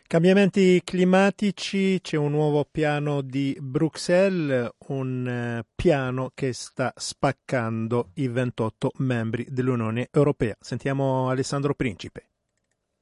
Cambiamenti 0.05 0.79
climatici, 0.83 1.99
c'è 1.99 2.17
un 2.17 2.31
nuovo 2.31 2.67
piano 2.69 3.21
di 3.21 3.57
Bruxelles, 3.59 4.69
un 4.89 5.27
eh, 5.27 5.65
piano 5.73 6.31
che 6.35 6.53
sta 6.53 6.93
spaccando 6.95 8.11
i 8.15 8.27
28 8.27 8.91
membri 8.97 9.47
dell'Unione 9.49 10.09
Europea. 10.11 10.55
Sentiamo 10.59 11.29
Alessandro 11.29 11.73
Principe. 11.73 12.32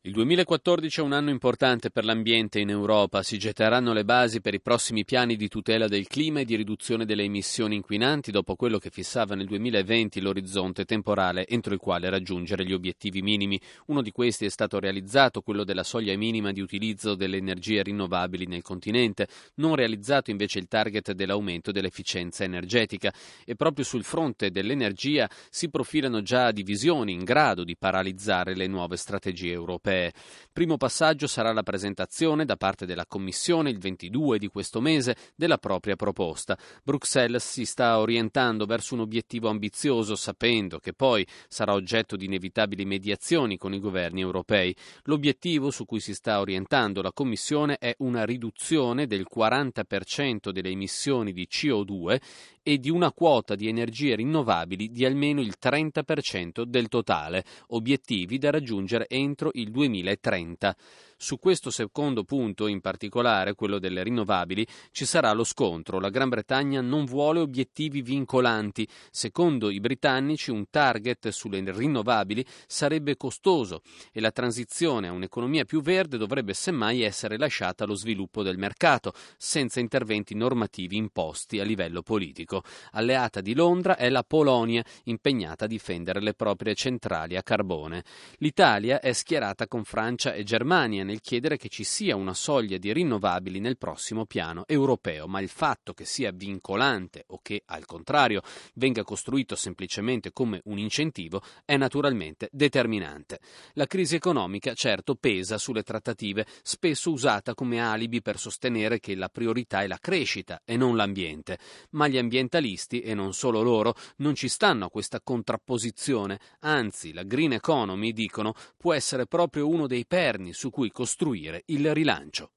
Il 0.03 0.13
2014 0.13 0.99
è 0.99 1.03
un 1.03 1.13
anno 1.13 1.29
importante 1.29 1.91
per 1.91 2.05
l'ambiente 2.05 2.59
in 2.59 2.71
Europa, 2.71 3.21
si 3.21 3.37
getteranno 3.37 3.93
le 3.93 4.03
basi 4.03 4.41
per 4.41 4.55
i 4.55 4.59
prossimi 4.59 5.05
piani 5.05 5.35
di 5.35 5.47
tutela 5.47 5.87
del 5.87 6.07
clima 6.07 6.39
e 6.39 6.45
di 6.45 6.55
riduzione 6.55 7.05
delle 7.05 7.21
emissioni 7.21 7.75
inquinanti 7.75 8.31
dopo 8.31 8.55
quello 8.55 8.79
che 8.79 8.89
fissava 8.89 9.35
nel 9.35 9.45
2020 9.45 10.19
l'orizzonte 10.19 10.85
temporale 10.85 11.45
entro 11.45 11.75
il 11.75 11.79
quale 11.79 12.09
raggiungere 12.09 12.65
gli 12.65 12.73
obiettivi 12.73 13.21
minimi. 13.21 13.61
Uno 13.85 14.01
di 14.01 14.09
questi 14.09 14.45
è 14.45 14.49
stato 14.49 14.79
realizzato, 14.79 15.41
quello 15.41 15.63
della 15.63 15.83
soglia 15.83 16.17
minima 16.17 16.51
di 16.51 16.61
utilizzo 16.61 17.13
delle 17.13 17.37
energie 17.37 17.83
rinnovabili 17.83 18.47
nel 18.47 18.63
continente, 18.63 19.27
non 19.57 19.75
realizzato 19.75 20.31
invece 20.31 20.57
il 20.57 20.67
target 20.67 21.11
dell'aumento 21.11 21.71
dell'efficienza 21.71 22.43
energetica. 22.43 23.13
E 23.45 23.53
proprio 23.53 23.85
sul 23.85 24.03
fronte 24.03 24.49
dell'energia 24.49 25.29
si 25.51 25.69
profilano 25.69 26.23
già 26.23 26.49
divisioni 26.49 27.13
in 27.13 27.23
grado 27.23 27.63
di 27.63 27.77
paralizzare 27.77 28.55
le 28.55 28.65
nuove 28.65 28.97
strategie 28.97 29.51
europee 29.51 29.89
europee. 29.91 30.13
Primo 30.53 30.75
passaggio 30.75 31.27
sarà 31.27 31.53
la 31.53 31.63
presentazione 31.63 32.43
da 32.43 32.57
parte 32.57 32.85
della 32.85 33.05
Commissione 33.05 33.69
il 33.69 33.79
22 33.79 34.37
di 34.37 34.47
questo 34.47 34.81
mese 34.81 35.15
della 35.35 35.57
propria 35.57 35.95
proposta. 35.95 36.57
Bruxelles 36.83 37.49
si 37.49 37.63
sta 37.63 37.99
orientando 37.99 38.65
verso 38.65 38.93
un 38.95 38.99
obiettivo 38.99 39.47
ambizioso, 39.47 40.15
sapendo 40.15 40.79
che 40.79 40.91
poi 40.91 41.25
sarà 41.47 41.73
oggetto 41.73 42.17
di 42.17 42.25
inevitabili 42.25 42.83
mediazioni 42.83 43.57
con 43.57 43.73
i 43.73 43.79
governi 43.79 44.19
europei. 44.19 44.75
L'obiettivo 45.03 45.71
su 45.71 45.85
cui 45.85 46.01
si 46.01 46.13
sta 46.13 46.41
orientando 46.41 47.01
la 47.01 47.13
Commissione 47.13 47.77
è 47.77 47.95
una 47.99 48.25
riduzione 48.25 49.07
del 49.07 49.27
40% 49.33 50.49
delle 50.49 50.69
emissioni 50.69 51.31
di 51.31 51.47
CO2 51.49 52.19
e 52.63 52.77
di 52.77 52.89
una 52.89 53.11
quota 53.11 53.55
di 53.55 53.67
energie 53.67 54.15
rinnovabili 54.15 54.91
di 54.91 55.05
almeno 55.05 55.41
il 55.41 55.55
30% 55.61 56.63
del 56.63 56.87
totale, 56.87 57.43
obiettivi 57.67 58.37
da 58.37 58.51
raggiungere 58.51 59.07
entro 59.07 59.49
il 59.53 59.71
2030. 59.71 60.75
Su 61.21 61.37
questo 61.37 61.69
secondo 61.69 62.23
punto, 62.23 62.65
in 62.65 62.81
particolare 62.81 63.53
quello 63.53 63.77
delle 63.77 64.01
rinnovabili, 64.01 64.65
ci 64.89 65.05
sarà 65.05 65.31
lo 65.33 65.43
scontro. 65.43 65.99
La 65.99 66.09
Gran 66.09 66.29
Bretagna 66.29 66.81
non 66.81 67.05
vuole 67.05 67.39
obiettivi 67.39 68.01
vincolanti. 68.01 68.87
Secondo 69.11 69.69
i 69.69 69.79
britannici 69.79 70.49
un 70.49 70.65
target 70.71 71.29
sulle 71.29 71.61
rinnovabili 71.63 72.43
sarebbe 72.65 73.17
costoso 73.17 73.83
e 74.11 74.19
la 74.19 74.31
transizione 74.31 75.09
a 75.09 75.11
un'economia 75.11 75.63
più 75.63 75.83
verde 75.83 76.17
dovrebbe 76.17 76.55
semmai 76.55 77.03
essere 77.03 77.37
lasciata 77.37 77.83
allo 77.83 77.93
sviluppo 77.93 78.41
del 78.41 78.57
mercato, 78.57 79.13
senza 79.37 79.79
interventi 79.79 80.33
normativi 80.33 80.95
imposti 80.95 81.59
a 81.59 81.63
livello 81.63 82.01
politico. 82.01 82.63
Alleata 82.93 83.41
di 83.41 83.53
Londra 83.53 83.95
è 83.95 84.09
la 84.09 84.23
Polonia, 84.23 84.83
impegnata 85.03 85.65
a 85.65 85.67
difendere 85.67 86.19
le 86.19 86.33
proprie 86.33 86.73
centrali 86.73 87.37
a 87.37 87.43
carbone. 87.43 88.03
L'Italia 88.37 88.99
è 88.99 89.13
schierata 89.13 89.67
con 89.67 89.83
Francia 89.83 90.33
e 90.33 90.43
Germania 90.43 91.09
nel 91.11 91.19
chiedere 91.19 91.57
che 91.57 91.67
ci 91.67 91.83
sia 91.83 92.15
una 92.15 92.33
soglia 92.33 92.77
di 92.77 92.93
rinnovabili 92.93 93.59
nel 93.59 93.77
prossimo 93.77 94.25
piano 94.25 94.63
europeo, 94.65 95.27
ma 95.27 95.41
il 95.41 95.49
fatto 95.49 95.93
che 95.93 96.05
sia 96.05 96.31
vincolante 96.31 97.25
o 97.27 97.39
che, 97.41 97.63
al 97.65 97.85
contrario, 97.85 98.41
venga 98.75 99.03
costruito 99.03 99.55
semplicemente 99.55 100.31
come 100.31 100.61
un 100.65 100.77
incentivo 100.77 101.41
è 101.65 101.75
naturalmente 101.75 102.47
determinante. 102.53 103.39
La 103.73 103.87
crisi 103.87 104.15
economica 104.15 104.73
certo 104.73 105.15
pesa 105.15 105.57
sulle 105.57 105.83
trattative, 105.83 106.45
spesso 106.63 107.11
usata 107.11 107.53
come 107.53 107.81
alibi 107.81 108.21
per 108.21 108.39
sostenere 108.39 109.01
che 109.01 109.13
la 109.15 109.27
priorità 109.27 109.81
è 109.81 109.87
la 109.87 109.99
crescita 109.99 110.61
e 110.63 110.77
non 110.77 110.95
l'ambiente, 110.95 111.59
ma 111.91 112.07
gli 112.07 112.17
ambientalisti, 112.17 113.01
e 113.01 113.13
non 113.13 113.33
solo 113.33 113.61
loro, 113.61 113.95
non 114.17 114.33
ci 114.33 114.47
stanno 114.47 114.85
a 114.85 114.89
questa 114.89 115.19
contrapposizione, 115.21 116.39
anzi 116.59 117.11
la 117.11 117.23
green 117.23 117.51
economy, 117.51 118.13
dicono, 118.13 118.53
può 118.77 118.93
essere 118.93 119.25
proprio 119.25 119.67
uno 119.67 119.87
dei 119.87 120.05
perni 120.05 120.53
su 120.53 120.69
cui 120.69 120.89
costruire 121.01 121.63
il 121.65 121.95
rilancio. 121.95 122.51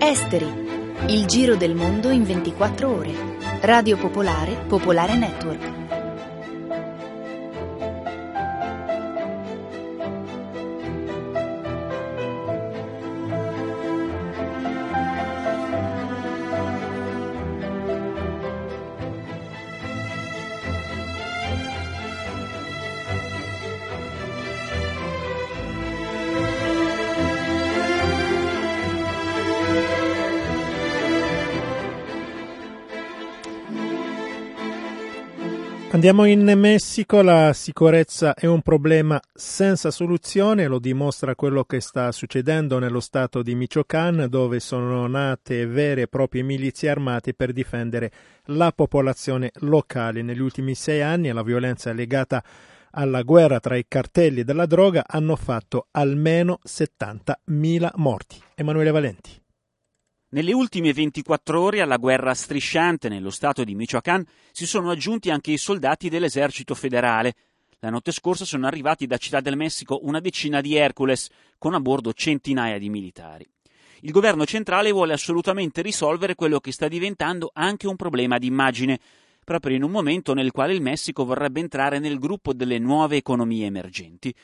Esteri. 0.00 0.66
Il 1.06 1.26
giro 1.26 1.54
del 1.54 1.76
mondo 1.76 2.10
in 2.10 2.24
24 2.24 2.92
ore. 2.92 3.12
Radio 3.60 3.96
Popolare, 3.96 4.64
Popolare 4.66 5.16
Network. 5.16 5.77
Andiamo 35.98 36.26
in 36.26 36.44
Messico, 36.56 37.22
la 37.22 37.52
sicurezza 37.52 38.34
è 38.34 38.46
un 38.46 38.62
problema 38.62 39.20
senza 39.34 39.90
soluzione, 39.90 40.68
lo 40.68 40.78
dimostra 40.78 41.34
quello 41.34 41.64
che 41.64 41.80
sta 41.80 42.12
succedendo 42.12 42.78
nello 42.78 43.00
stato 43.00 43.42
di 43.42 43.56
Michoacán, 43.56 44.26
dove 44.28 44.60
sono 44.60 45.08
nate 45.08 45.66
vere 45.66 46.02
e 46.02 46.06
proprie 46.06 46.42
milizie 46.44 46.90
armate 46.90 47.34
per 47.34 47.52
difendere 47.52 48.12
la 48.44 48.70
popolazione 48.70 49.50
locale. 49.54 50.22
Negli 50.22 50.38
ultimi 50.38 50.76
sei 50.76 51.02
anni 51.02 51.32
la 51.32 51.42
violenza 51.42 51.92
legata 51.92 52.44
alla 52.92 53.22
guerra 53.22 53.58
tra 53.58 53.74
i 53.74 53.86
cartelli 53.88 54.44
della 54.44 54.66
droga 54.66 55.02
hanno 55.04 55.34
fatto 55.34 55.88
almeno 55.90 56.60
70.000 56.64 57.90
morti. 57.96 58.40
Emanuele 58.54 58.92
Valenti. 58.92 59.46
Nelle 60.30 60.52
ultime 60.52 60.92
24 60.92 61.58
ore 61.58 61.80
alla 61.80 61.96
guerra 61.96 62.34
strisciante 62.34 63.08
nello 63.08 63.30
stato 63.30 63.64
di 63.64 63.74
Michoacán 63.74 64.22
si 64.52 64.66
sono 64.66 64.90
aggiunti 64.90 65.30
anche 65.30 65.52
i 65.52 65.56
soldati 65.56 66.10
dell'esercito 66.10 66.74
federale. 66.74 67.32
La 67.78 67.88
notte 67.88 68.12
scorsa 68.12 68.44
sono 68.44 68.66
arrivati 68.66 69.06
da 69.06 69.16
Città 69.16 69.40
del 69.40 69.56
Messico 69.56 70.00
una 70.02 70.20
decina 70.20 70.60
di 70.60 70.76
Hercules, 70.76 71.30
con 71.56 71.72
a 71.72 71.80
bordo 71.80 72.12
centinaia 72.12 72.76
di 72.76 72.90
militari. 72.90 73.48
Il 74.00 74.10
governo 74.10 74.44
centrale 74.44 74.92
vuole 74.92 75.14
assolutamente 75.14 75.80
risolvere 75.80 76.34
quello 76.34 76.60
che 76.60 76.72
sta 76.72 76.88
diventando 76.88 77.50
anche 77.54 77.86
un 77.86 77.96
problema 77.96 78.36
di 78.36 78.48
immagine, 78.48 79.00
proprio 79.42 79.76
in 79.76 79.82
un 79.82 79.90
momento 79.90 80.34
nel 80.34 80.52
quale 80.52 80.74
il 80.74 80.82
Messico 80.82 81.24
vorrebbe 81.24 81.60
entrare 81.60 82.00
nel 82.00 82.18
gruppo 82.18 82.52
delle 82.52 82.78
nuove 82.78 83.16
economie 83.16 83.64
emergenti. 83.64 84.34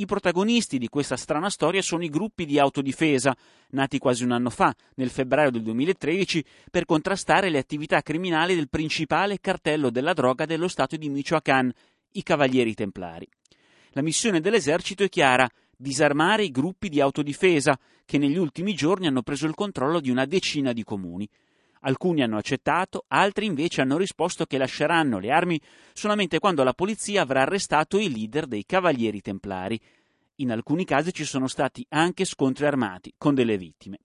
I 0.00 0.06
protagonisti 0.06 0.78
di 0.78 0.88
questa 0.88 1.18
strana 1.18 1.50
storia 1.50 1.82
sono 1.82 2.02
i 2.02 2.08
gruppi 2.08 2.46
di 2.46 2.58
autodifesa, 2.58 3.36
nati 3.72 3.98
quasi 3.98 4.24
un 4.24 4.30
anno 4.30 4.48
fa, 4.48 4.74
nel 4.94 5.10
febbraio 5.10 5.50
del 5.50 5.60
2013, 5.60 6.42
per 6.70 6.86
contrastare 6.86 7.50
le 7.50 7.58
attività 7.58 8.00
criminali 8.00 8.54
del 8.54 8.70
principale 8.70 9.40
cartello 9.40 9.90
della 9.90 10.14
droga 10.14 10.46
dello 10.46 10.68
stato 10.68 10.96
di 10.96 11.10
Michoacán, 11.10 11.70
i 12.12 12.22
Cavalieri 12.22 12.72
Templari. 12.72 13.28
La 13.90 14.00
missione 14.00 14.40
dell'esercito 14.40 15.04
è 15.04 15.10
chiara, 15.10 15.46
disarmare 15.76 16.44
i 16.44 16.50
gruppi 16.50 16.88
di 16.88 17.02
autodifesa, 17.02 17.78
che 18.06 18.16
negli 18.16 18.38
ultimi 18.38 18.72
giorni 18.72 19.06
hanno 19.06 19.20
preso 19.20 19.44
il 19.44 19.54
controllo 19.54 20.00
di 20.00 20.08
una 20.08 20.24
decina 20.24 20.72
di 20.72 20.82
comuni. 20.82 21.28
Alcuni 21.80 22.22
hanno 22.22 22.36
accettato, 22.36 23.04
altri 23.08 23.46
invece 23.46 23.80
hanno 23.80 23.96
risposto 23.96 24.44
che 24.44 24.58
lasceranno 24.58 25.18
le 25.18 25.30
armi 25.30 25.60
solamente 25.94 26.38
quando 26.38 26.62
la 26.62 26.74
polizia 26.74 27.22
avrà 27.22 27.42
arrestato 27.42 27.98
i 27.98 28.12
leader 28.12 28.46
dei 28.46 28.66
Cavalieri 28.66 29.22
Templari. 29.22 29.80
In 30.36 30.50
alcuni 30.50 30.84
casi 30.84 31.12
ci 31.12 31.24
sono 31.24 31.48
stati 31.48 31.84
anche 31.90 32.24
scontri 32.24 32.66
armati 32.66 33.14
con 33.16 33.34
delle 33.34 33.56
vittime. 33.56 34.00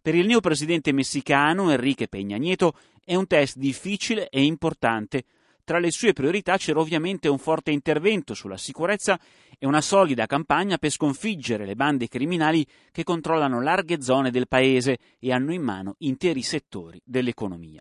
Per 0.00 0.14
il 0.14 0.26
neopresidente 0.26 0.92
messicano 0.92 1.70
Enrique 1.70 2.08
Peña 2.08 2.38
Nieto 2.38 2.74
è 3.04 3.14
un 3.14 3.26
test 3.26 3.56
difficile 3.56 4.28
e 4.28 4.42
importante. 4.42 5.24
Tra 5.66 5.80
le 5.80 5.90
sue 5.90 6.12
priorità 6.12 6.58
c'era 6.58 6.78
ovviamente 6.78 7.26
un 7.26 7.38
forte 7.38 7.72
intervento 7.72 8.34
sulla 8.34 8.56
sicurezza 8.56 9.18
e 9.58 9.66
una 9.66 9.80
solida 9.80 10.24
campagna 10.26 10.78
per 10.78 10.92
sconfiggere 10.92 11.66
le 11.66 11.74
bande 11.74 12.06
criminali 12.06 12.64
che 12.92 13.02
controllano 13.02 13.60
larghe 13.60 14.00
zone 14.00 14.30
del 14.30 14.46
paese 14.46 14.96
e 15.18 15.32
hanno 15.32 15.52
in 15.52 15.62
mano 15.62 15.96
interi 15.98 16.42
settori 16.42 17.00
dell'economia. 17.04 17.80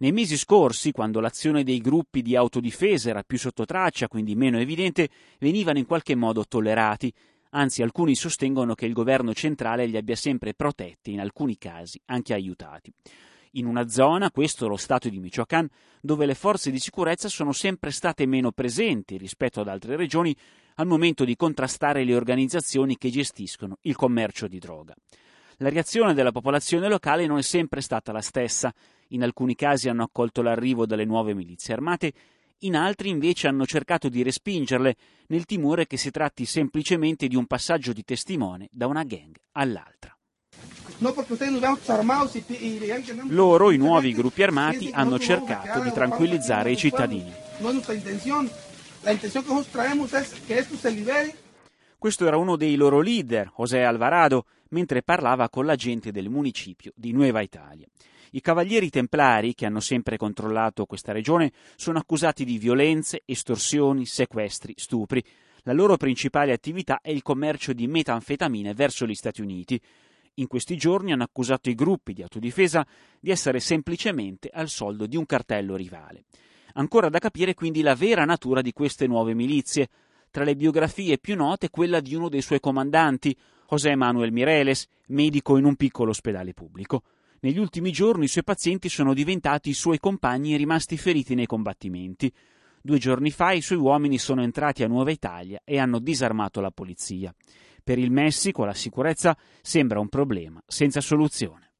Nei 0.00 0.12
mesi 0.12 0.36
scorsi, 0.36 0.92
quando 0.92 1.20
l'azione 1.20 1.64
dei 1.64 1.78
gruppi 1.78 2.20
di 2.20 2.36
autodifesa 2.36 3.08
era 3.08 3.22
più 3.22 3.38
sotto 3.38 3.64
traccia, 3.64 4.06
quindi 4.06 4.34
meno 4.34 4.58
evidente, 4.58 5.08
venivano 5.38 5.78
in 5.78 5.86
qualche 5.86 6.14
modo 6.14 6.44
tollerati, 6.46 7.10
anzi 7.52 7.80
alcuni 7.80 8.14
sostengono 8.14 8.74
che 8.74 8.84
il 8.84 8.92
governo 8.92 9.32
centrale 9.32 9.86
li 9.86 9.96
abbia 9.96 10.14
sempre 10.14 10.52
protetti, 10.52 11.12
in 11.12 11.20
alcuni 11.20 11.56
casi 11.56 11.98
anche 12.04 12.34
aiutati. 12.34 12.92
In 13.56 13.66
una 13.66 13.88
zona, 13.88 14.32
questo 14.32 14.66
lo 14.66 14.76
stato 14.76 15.08
di 15.08 15.20
Michoacán, 15.20 15.68
dove 16.00 16.26
le 16.26 16.34
forze 16.34 16.72
di 16.72 16.80
sicurezza 16.80 17.28
sono 17.28 17.52
sempre 17.52 17.92
state 17.92 18.26
meno 18.26 18.50
presenti 18.50 19.16
rispetto 19.16 19.60
ad 19.60 19.68
altre 19.68 19.94
regioni 19.94 20.36
al 20.76 20.88
momento 20.88 21.24
di 21.24 21.36
contrastare 21.36 22.02
le 22.02 22.16
organizzazioni 22.16 22.96
che 22.96 23.10
gestiscono 23.10 23.78
il 23.82 23.94
commercio 23.94 24.48
di 24.48 24.58
droga. 24.58 24.92
La 25.58 25.68
reazione 25.68 26.14
della 26.14 26.32
popolazione 26.32 26.88
locale 26.88 27.26
non 27.26 27.38
è 27.38 27.42
sempre 27.42 27.80
stata 27.80 28.10
la 28.10 28.22
stessa. 28.22 28.74
In 29.08 29.22
alcuni 29.22 29.54
casi 29.54 29.88
hanno 29.88 30.02
accolto 30.02 30.42
l'arrivo 30.42 30.84
delle 30.84 31.04
nuove 31.04 31.32
milizie 31.32 31.74
armate, 31.74 32.12
in 32.60 32.74
altri 32.74 33.08
invece 33.08 33.46
hanno 33.46 33.66
cercato 33.66 34.08
di 34.08 34.24
respingerle 34.24 34.96
nel 35.28 35.44
timore 35.44 35.86
che 35.86 35.96
si 35.96 36.10
tratti 36.10 36.44
semplicemente 36.44 37.28
di 37.28 37.36
un 37.36 37.46
passaggio 37.46 37.92
di 37.92 38.02
testimone 38.02 38.68
da 38.72 38.88
una 38.88 39.04
gang 39.04 39.36
all'altra. 39.52 40.16
Loro, 43.28 43.70
i 43.70 43.76
nuovi 43.76 44.12
gruppi 44.12 44.42
armati, 44.42 44.90
hanno 44.92 45.18
cercato 45.18 45.80
di 45.80 45.92
tranquillizzare 45.92 46.70
i 46.70 46.76
cittadini. 46.76 47.32
Questo 51.98 52.26
era 52.26 52.36
uno 52.36 52.56
dei 52.56 52.76
loro 52.76 53.00
leader, 53.00 53.50
José 53.56 53.82
Alvarado, 53.82 54.44
mentre 54.70 55.02
parlava 55.02 55.48
con 55.48 55.64
la 55.66 55.74
gente 55.74 56.10
del 56.12 56.28
municipio 56.28 56.92
di 56.94 57.12
Nueva 57.12 57.40
Italia. 57.40 57.86
I 58.32 58.40
cavalieri 58.40 58.90
templari, 58.90 59.54
che 59.54 59.64
hanno 59.64 59.80
sempre 59.80 60.16
controllato 60.16 60.86
questa 60.86 61.12
regione, 61.12 61.52
sono 61.76 61.98
accusati 61.98 62.44
di 62.44 62.58
violenze, 62.58 63.22
estorsioni, 63.24 64.06
sequestri, 64.06 64.74
stupri. 64.76 65.22
La 65.62 65.72
loro 65.72 65.96
principale 65.96 66.52
attività 66.52 66.98
è 67.00 67.10
il 67.10 67.22
commercio 67.22 67.72
di 67.72 67.86
metanfetamine 67.86 68.74
verso 68.74 69.06
gli 69.06 69.14
Stati 69.14 69.40
Uniti. 69.40 69.80
In 70.34 70.48
questi 70.48 70.76
giorni 70.76 71.12
hanno 71.12 71.22
accusato 71.22 71.70
i 71.70 71.74
gruppi 71.74 72.12
di 72.12 72.22
autodifesa 72.22 72.84
di 73.20 73.30
essere 73.30 73.60
semplicemente 73.60 74.50
al 74.52 74.68
soldo 74.68 75.06
di 75.06 75.16
un 75.16 75.26
cartello 75.26 75.76
rivale. 75.76 76.24
Ancora 76.72 77.08
da 77.08 77.20
capire 77.20 77.54
quindi 77.54 77.82
la 77.82 77.94
vera 77.94 78.24
natura 78.24 78.60
di 78.60 78.72
queste 78.72 79.06
nuove 79.06 79.32
milizie. 79.34 79.88
Tra 80.32 80.42
le 80.42 80.56
biografie 80.56 81.18
più 81.18 81.36
note 81.36 81.70
quella 81.70 82.00
di 82.00 82.16
uno 82.16 82.28
dei 82.28 82.42
suoi 82.42 82.58
comandanti, 82.58 83.36
José 83.68 83.94
Manuel 83.94 84.32
Mireles, 84.32 84.88
medico 85.08 85.56
in 85.56 85.66
un 85.66 85.76
piccolo 85.76 86.10
ospedale 86.10 86.52
pubblico. 86.52 87.02
Negli 87.40 87.58
ultimi 87.58 87.92
giorni 87.92 88.24
i 88.24 88.28
suoi 88.28 88.42
pazienti 88.42 88.88
sono 88.88 89.14
diventati 89.14 89.68
i 89.68 89.74
suoi 89.74 90.00
compagni 90.00 90.56
rimasti 90.56 90.96
feriti 90.96 91.36
nei 91.36 91.46
combattimenti. 91.46 92.32
Due 92.82 92.98
giorni 92.98 93.30
fa 93.30 93.52
i 93.52 93.62
suoi 93.62 93.78
uomini 93.78 94.18
sono 94.18 94.42
entrati 94.42 94.82
a 94.82 94.88
Nuova 94.88 95.12
Italia 95.12 95.60
e 95.64 95.78
hanno 95.78 96.00
disarmato 96.00 96.60
la 96.60 96.72
polizia. 96.72 97.32
Per 97.84 97.98
il 97.98 98.10
Messico 98.10 98.64
la 98.64 98.72
sicurezza 98.72 99.36
sembra 99.60 100.00
un 100.00 100.08
problema 100.08 100.58
senza 100.66 101.02
soluzione. 101.02 101.72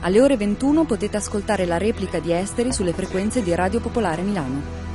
Alle 0.00 0.20
ore 0.20 0.36
21 0.36 0.84
potete 0.84 1.16
ascoltare 1.16 1.64
la 1.64 1.78
replica 1.78 2.18
di 2.18 2.32
Esteri 2.32 2.72
sulle 2.72 2.92
frequenze 2.92 3.40
di 3.40 3.54
Radio 3.54 3.78
Popolare 3.78 4.22
Milano. 4.22 4.91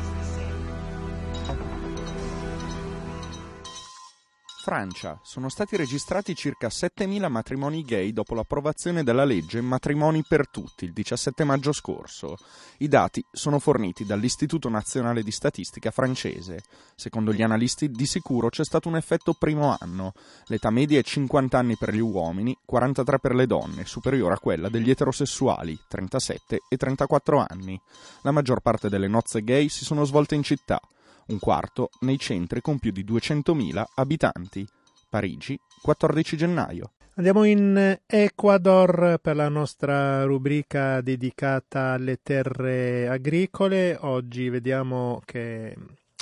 Francia 4.67 5.17
sono 5.23 5.47
stati 5.47 5.77
registrati 5.77 6.35
circa 6.35 6.67
7.000 6.67 7.29
matrimoni 7.29 7.83
gay 7.83 8.11
dopo 8.11 8.35
l'approvazione 8.35 9.01
della 9.01 9.23
legge 9.23 9.61
Matrimoni 9.61 10.25
per 10.27 10.49
tutti 10.49 10.83
il 10.83 10.91
17 10.91 11.45
maggio 11.45 11.71
scorso. 11.71 12.35
I 12.79 12.89
dati 12.89 13.23
sono 13.31 13.59
forniti 13.59 14.03
dall'Istituto 14.03 14.67
Nazionale 14.67 15.23
di 15.23 15.31
Statistica 15.31 15.89
francese. 15.89 16.63
Secondo 16.95 17.31
gli 17.31 17.41
analisti, 17.41 17.89
di 17.89 18.05
sicuro 18.05 18.49
c'è 18.49 18.65
stato 18.65 18.89
un 18.89 18.97
effetto 18.97 19.31
primo 19.31 19.73
anno. 19.79 20.11
L'età 20.47 20.69
media 20.69 20.99
è 20.99 21.03
50 21.03 21.57
anni 21.57 21.77
per 21.77 21.93
gli 21.93 22.01
uomini, 22.01 22.57
43 22.65 23.19
per 23.19 23.35
le 23.35 23.47
donne, 23.47 23.85
superiore 23.85 24.33
a 24.33 24.39
quella 24.39 24.67
degli 24.67 24.89
eterosessuali, 24.89 25.79
37 25.87 26.59
e 26.67 26.75
34 26.75 27.45
anni. 27.47 27.79
La 28.23 28.31
maggior 28.31 28.59
parte 28.59 28.89
delle 28.89 29.07
nozze 29.07 29.45
gay 29.45 29.69
si 29.69 29.85
sono 29.85 30.03
svolte 30.03 30.35
in 30.35 30.43
città 30.43 30.81
un 31.27 31.39
quarto 31.39 31.89
nei 32.01 32.17
centri 32.17 32.61
con 32.61 32.79
più 32.79 32.91
di 32.91 33.03
200.000 33.03 33.83
abitanti. 33.95 34.67
Parigi, 35.09 35.57
14 35.81 36.37
gennaio. 36.37 36.91
Andiamo 37.15 37.45
in 37.45 37.99
Ecuador 38.05 39.17
per 39.19 39.35
la 39.35 39.49
nostra 39.49 40.23
rubrica 40.23 41.01
dedicata 41.01 41.93
alle 41.93 42.19
terre 42.21 43.07
agricole. 43.07 43.97
Oggi 44.01 44.49
vediamo 44.49 45.21
che 45.25 45.75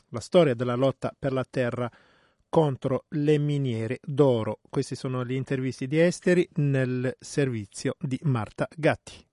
la 0.10 0.22
storia 0.22 0.54
della 0.54 0.76
lotta 0.76 1.13
per 1.18 1.34
la 1.34 1.46
terra 1.50 1.91
contro 2.48 3.04
le 3.10 3.38
miniere 3.38 4.00
d'oro. 4.02 4.60
Questi 4.70 4.96
sono 4.96 5.26
gli 5.26 5.34
intervisti 5.34 5.88
di 5.88 6.00
Esteri 6.00 6.48
nel 6.56 7.13
servizio 7.20 7.98
di 8.00 8.18
Marta 8.24 8.65
Gatti. 8.74 9.25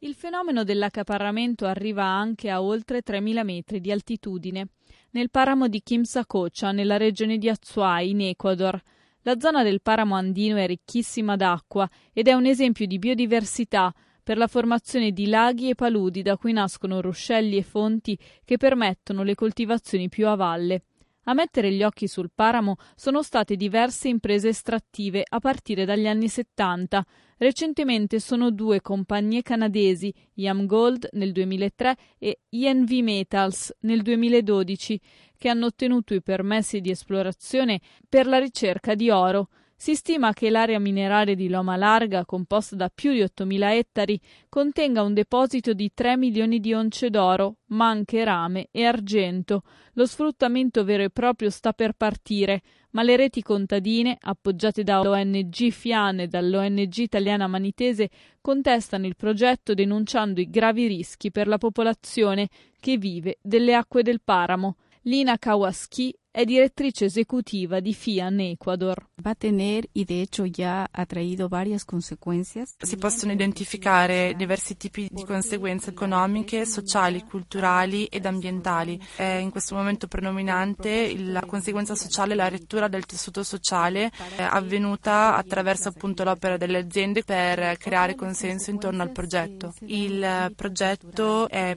Il 0.00 0.14
fenomeno 0.14 0.62
dell'accaparramento 0.62 1.64
arriva 1.64 2.04
anche 2.04 2.50
a 2.50 2.60
oltre 2.60 3.02
3.000 3.02 3.44
metri 3.44 3.80
di 3.80 3.90
altitudine. 3.90 4.68
Nel 5.12 5.30
paramo 5.30 5.68
di 5.68 5.80
Kimsacocha, 5.82 6.70
nella 6.70 6.98
regione 6.98 7.38
di 7.38 7.48
Azuay, 7.48 8.10
in 8.10 8.20
Ecuador, 8.20 8.78
la 9.22 9.40
zona 9.40 9.62
del 9.62 9.80
paramo 9.80 10.14
andino 10.14 10.58
è 10.58 10.66
ricchissima 10.66 11.34
d'acqua 11.36 11.88
ed 12.12 12.28
è 12.28 12.34
un 12.34 12.44
esempio 12.44 12.86
di 12.86 12.98
biodiversità 12.98 13.90
per 14.22 14.36
la 14.36 14.48
formazione 14.48 15.12
di 15.12 15.28
laghi 15.28 15.70
e 15.70 15.74
paludi 15.74 16.20
da 16.20 16.36
cui 16.36 16.52
nascono 16.52 17.00
ruscelli 17.00 17.56
e 17.56 17.62
fonti 17.62 18.18
che 18.44 18.58
permettono 18.58 19.22
le 19.22 19.34
coltivazioni 19.34 20.10
più 20.10 20.28
a 20.28 20.34
valle. 20.34 20.82
A 21.28 21.34
mettere 21.34 21.72
gli 21.72 21.82
occhi 21.82 22.06
sul 22.06 22.30
Paramo 22.32 22.76
sono 22.94 23.20
state 23.20 23.56
diverse 23.56 24.06
imprese 24.06 24.48
estrattive 24.48 25.24
a 25.28 25.40
partire 25.40 25.84
dagli 25.84 26.06
anni 26.06 26.28
70. 26.28 27.04
Recentemente 27.38 28.20
sono 28.20 28.52
due 28.52 28.80
compagnie 28.80 29.42
canadesi, 29.42 30.14
Yam 30.34 30.66
Gold 30.66 31.08
nel 31.12 31.32
2003 31.32 31.96
e 32.18 32.38
INV 32.50 32.90
Metals 33.02 33.74
nel 33.80 34.02
2012, 34.02 35.00
che 35.36 35.48
hanno 35.48 35.66
ottenuto 35.66 36.14
i 36.14 36.22
permessi 36.22 36.80
di 36.80 36.90
esplorazione 36.90 37.80
per 38.08 38.28
la 38.28 38.38
ricerca 38.38 38.94
di 38.94 39.10
oro. 39.10 39.48
Si 39.78 39.94
stima 39.94 40.32
che 40.32 40.48
l'area 40.48 40.80
mineraria 40.80 41.34
di 41.34 41.50
Loma 41.50 41.76
Larga, 41.76 42.24
composta 42.24 42.74
da 42.74 42.90
più 42.92 43.12
di 43.12 43.20
8.000 43.20 43.72
ettari, 43.72 44.18
contenga 44.48 45.02
un 45.02 45.12
deposito 45.12 45.74
di 45.74 45.90
3 45.92 46.16
milioni 46.16 46.60
di 46.60 46.72
once 46.72 47.10
d'oro, 47.10 47.56
ma 47.66 47.86
anche 47.88 48.24
rame 48.24 48.68
e 48.70 48.86
argento. 48.86 49.64
Lo 49.92 50.06
sfruttamento 50.06 50.82
vero 50.82 51.02
e 51.02 51.10
proprio 51.10 51.50
sta 51.50 51.74
per 51.74 51.92
partire, 51.92 52.62
ma 52.92 53.02
le 53.02 53.16
reti 53.16 53.42
contadine, 53.42 54.16
appoggiate 54.18 54.82
dall'ONG 54.82 55.68
FIAN 55.70 56.20
e 56.20 56.26
dall'ONG 56.26 56.96
italiana 56.96 57.46
Manitese, 57.46 58.08
contestano 58.40 59.06
il 59.06 59.14
progetto 59.14 59.74
denunciando 59.74 60.40
i 60.40 60.48
gravi 60.48 60.86
rischi 60.86 61.30
per 61.30 61.46
la 61.48 61.58
popolazione 61.58 62.48
che 62.80 62.96
vive 62.96 63.38
delle 63.42 63.74
acque 63.74 64.02
del 64.02 64.22
Paramo. 64.24 64.76
Lina 65.02 65.36
Kawaski 65.36 66.12
è 66.36 66.44
direttrice 66.44 67.06
esecutiva 67.06 67.80
di 67.80 67.94
FIAN 67.94 68.40
Ecuador. 68.40 69.08
Va 69.22 69.30
a 69.30 69.34
tener 69.34 69.88
y 69.92 70.04
de 70.04 70.20
hecho 70.20 70.44
ya 70.44 70.86
ha 70.92 71.06
traído 71.06 71.48
varias 71.48 71.86
consecuencias. 71.86 72.74
Si 72.78 72.98
possono 72.98 73.32
identificare 73.32 74.34
diversi 74.36 74.76
tipi 74.76 75.08
di 75.10 75.24
conseguenze 75.24 75.88
economiche, 75.88 76.66
sociali, 76.66 77.24
culturali 77.24 78.04
ed 78.04 78.26
ambientali. 78.26 79.00
È 79.16 79.22
in 79.22 79.50
questo 79.50 79.76
momento 79.76 80.08
predominante 80.08 81.16
la 81.16 81.40
conseguenza 81.40 81.94
sociale, 81.94 82.34
la 82.34 82.50
rettura 82.50 82.88
del 82.88 83.06
tessuto 83.06 83.42
sociale 83.42 84.12
avvenuta 84.36 85.36
attraverso 85.36 85.88
appunto 85.88 86.22
l'opera 86.22 86.58
delle 86.58 86.76
aziende 86.76 87.24
per 87.24 87.78
creare 87.78 88.14
consenso 88.14 88.68
intorno 88.68 89.00
al 89.00 89.10
progetto. 89.10 89.72
Il 89.86 90.52
progetto 90.54 91.48
è 91.48 91.74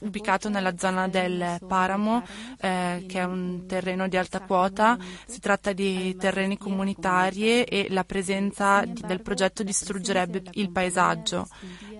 ubicato 0.00 0.50
nella 0.50 0.76
zona 0.76 1.08
del 1.08 1.56
Paramo, 1.66 2.22
eh, 2.60 3.06
che 3.08 3.18
è 3.18 3.24
un 3.24 3.64
terreno 3.66 4.00
terreno 4.02 4.08
di 4.08 4.16
alta 4.16 4.40
quota, 4.40 4.98
si 5.26 5.40
tratta 5.40 5.72
di 5.72 6.16
terreni 6.16 6.58
comunitari 6.58 7.62
e 7.62 7.86
la 7.90 8.04
presenza 8.04 8.84
di, 8.84 9.02
del 9.06 9.22
progetto 9.22 9.62
distruggerebbe 9.62 10.42
il 10.52 10.70
paesaggio. 10.70 11.48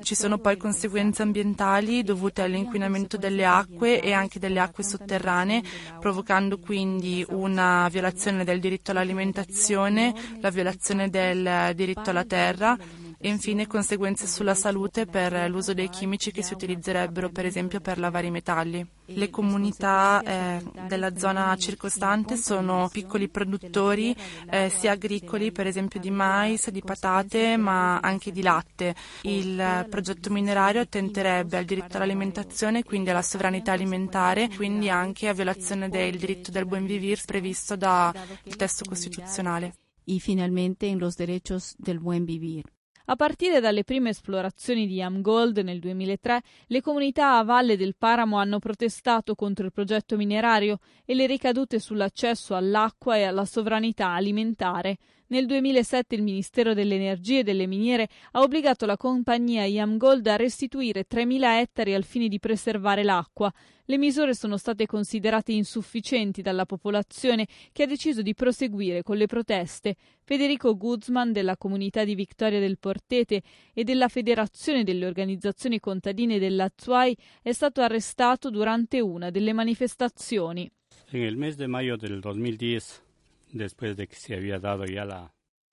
Ci 0.03 0.15
sono 0.15 0.39
poi 0.39 0.57
conseguenze 0.57 1.23
ambientali 1.23 2.03
dovute 2.03 2.43
all'inquinamento 2.43 3.17
delle 3.17 3.45
acque 3.45 4.01
e 4.01 4.13
anche 4.13 4.41
delle 4.41 4.59
acque 4.59 4.83
sotterranee, 4.83 5.63
provocando 6.01 6.59
quindi 6.59 7.25
una 7.29 7.89
violazione 7.89 8.45
del 8.45 8.59
diritto 8.59 8.91
all'alimentazione, 8.91 10.13
la 10.41 10.51
violazione 10.51 11.09
del 11.09 11.73
diritto 11.75 12.11
alla 12.11 12.25
terra 12.25 12.77
e 13.25 13.29
infine 13.29 13.69
conseguenze 13.69 14.27
sulla 14.27 14.55
salute 14.55 15.07
per 15.07 15.49
l'uso 15.49 15.75
dei 15.75 15.89
chimici 15.89 16.33
che 16.33 16.43
si 16.43 16.55
utilizzerebbero 16.55 17.31
per 17.31 17.47
esempio 17.47 17.81
per 17.81 17.99
lavare 17.99 18.27
i 18.27 18.31
metalli. 18.33 18.85
Le 19.05 19.31
comunità 19.31 20.21
eh, 20.23 20.63
della 20.89 21.17
zona 21.17 21.55
circostante 21.57 22.37
sono 22.37 22.89
piccoli 22.91 23.29
produttori 23.29 24.15
eh, 24.51 24.71
sia 24.71 24.93
agricoli 24.93 25.53
per 25.53 25.69
esempio 25.69 26.01
di 26.01 26.11
mais, 26.11 26.69
di 26.71 26.83
patate 26.83 27.57
ma 27.57 28.01
anche 28.01 28.33
di 28.33 28.43
latte. 28.43 28.93
Il 29.23 29.87
progetto 29.89 30.33
minerario 30.33 30.81
attenterebbe 30.81 31.59
al 31.59 31.65
diritto 31.65 31.99
all'alimentazione 31.99 32.83
quindi 32.83 33.11
alla 33.11 33.23
sovranità 33.23 33.71
alimentare 33.71 34.49
quindi 34.49 34.91
anche 34.91 35.29
a 35.29 35.33
violazione 35.33 35.89
del 35.89 36.19
diritto 36.19 36.51
del 36.51 36.67
buen 36.67 36.87
vivir 36.87 37.21
previsto 37.25 37.77
dal 37.77 38.13
testo 38.57 38.85
costituzionale. 38.85 39.75
Y 40.05 40.19
finalmente 40.19 40.89
en 40.89 40.99
los 40.99 41.15
derechos 41.15 41.77
del 41.79 42.01
buen 42.01 42.25
vivir. 42.25 42.65
A 43.07 43.17
partire 43.17 43.59
dalle 43.59 43.83
prime 43.83 44.11
esplorazioni 44.11 44.87
di 44.87 45.03
Am 45.03 45.23
Gold 45.23 45.59
nel 45.59 45.81
2003, 45.81 46.43
le 46.69 46.81
comunità 46.81 47.37
a 47.37 47.43
valle 47.43 47.77
del 47.77 47.97
Paramo 47.97 48.39
hanno 48.39 48.61
protestato 48.61 49.35
contro 49.35 49.67
il 49.67 49.73
progetto 49.73 50.17
minerario 50.17 50.79
e 51.05 51.15
le 51.15 51.27
ricadute 51.27 51.81
sull'accesso 51.81 52.55
all'acqua 52.55 53.17
e 53.17 53.25
alla 53.25 53.45
sovranità 53.45 54.11
alimentare. 54.11 54.99
Nel 55.33 55.47
2007 55.47 56.15
il 56.15 56.23
Ministero 56.23 56.75
delle 56.75 56.95
Energie 56.95 57.39
e 57.39 57.43
delle 57.43 57.67
Miniere 57.67 58.07
ha 58.33 58.43
obbligato 58.43 58.85
la 58.85 58.99
compagnia 58.99 59.65
Yam 59.65 59.97
Gold 59.97 60.27
a 60.27 60.37
restituire 60.37 61.07
3.000 61.11 61.59
ettari 61.59 61.95
al 61.95 62.05
fine 62.05 62.29
di 62.29 62.39
preservare 62.39 63.03
l'acqua. 63.03 63.51
Le 63.87 63.97
misure 63.97 64.35
sono 64.35 64.59
state 64.59 64.85
considerate 64.85 65.53
insufficienti 65.53 66.43
dalla 66.43 66.67
popolazione 66.67 67.47
che 67.73 67.85
ha 67.85 67.87
deciso 67.87 68.21
di 68.21 68.35
proseguire 68.35 69.03
con 69.03 69.17
le 69.17 69.25
proteste. 69.25 69.97
Federico 70.23 70.77
Guzman 70.77 71.33
della 71.33 71.57
comunità 71.57 72.05
di 72.05 72.15
Vittoria 72.15 72.61
del 72.61 72.79
Portete 72.79 73.41
e 73.73 73.85
della 73.85 74.09
Federazione 74.09 74.85
delle 74.85 75.07
organizzazioni 75.07 75.81
contadine 75.81 76.39
dell'Azuay 76.39 77.17
è 77.41 77.53
stato 77.53 77.81
arrestato 77.81 78.51
durante 78.51 79.01
una 79.01 79.31
delle 79.31 79.55
manifestazioni. 79.55 80.71
Nel 81.13 81.39
mese 81.39 81.57
di 81.57 81.67
maggio 81.69 81.97
del 81.97 82.21
2010 82.21 83.11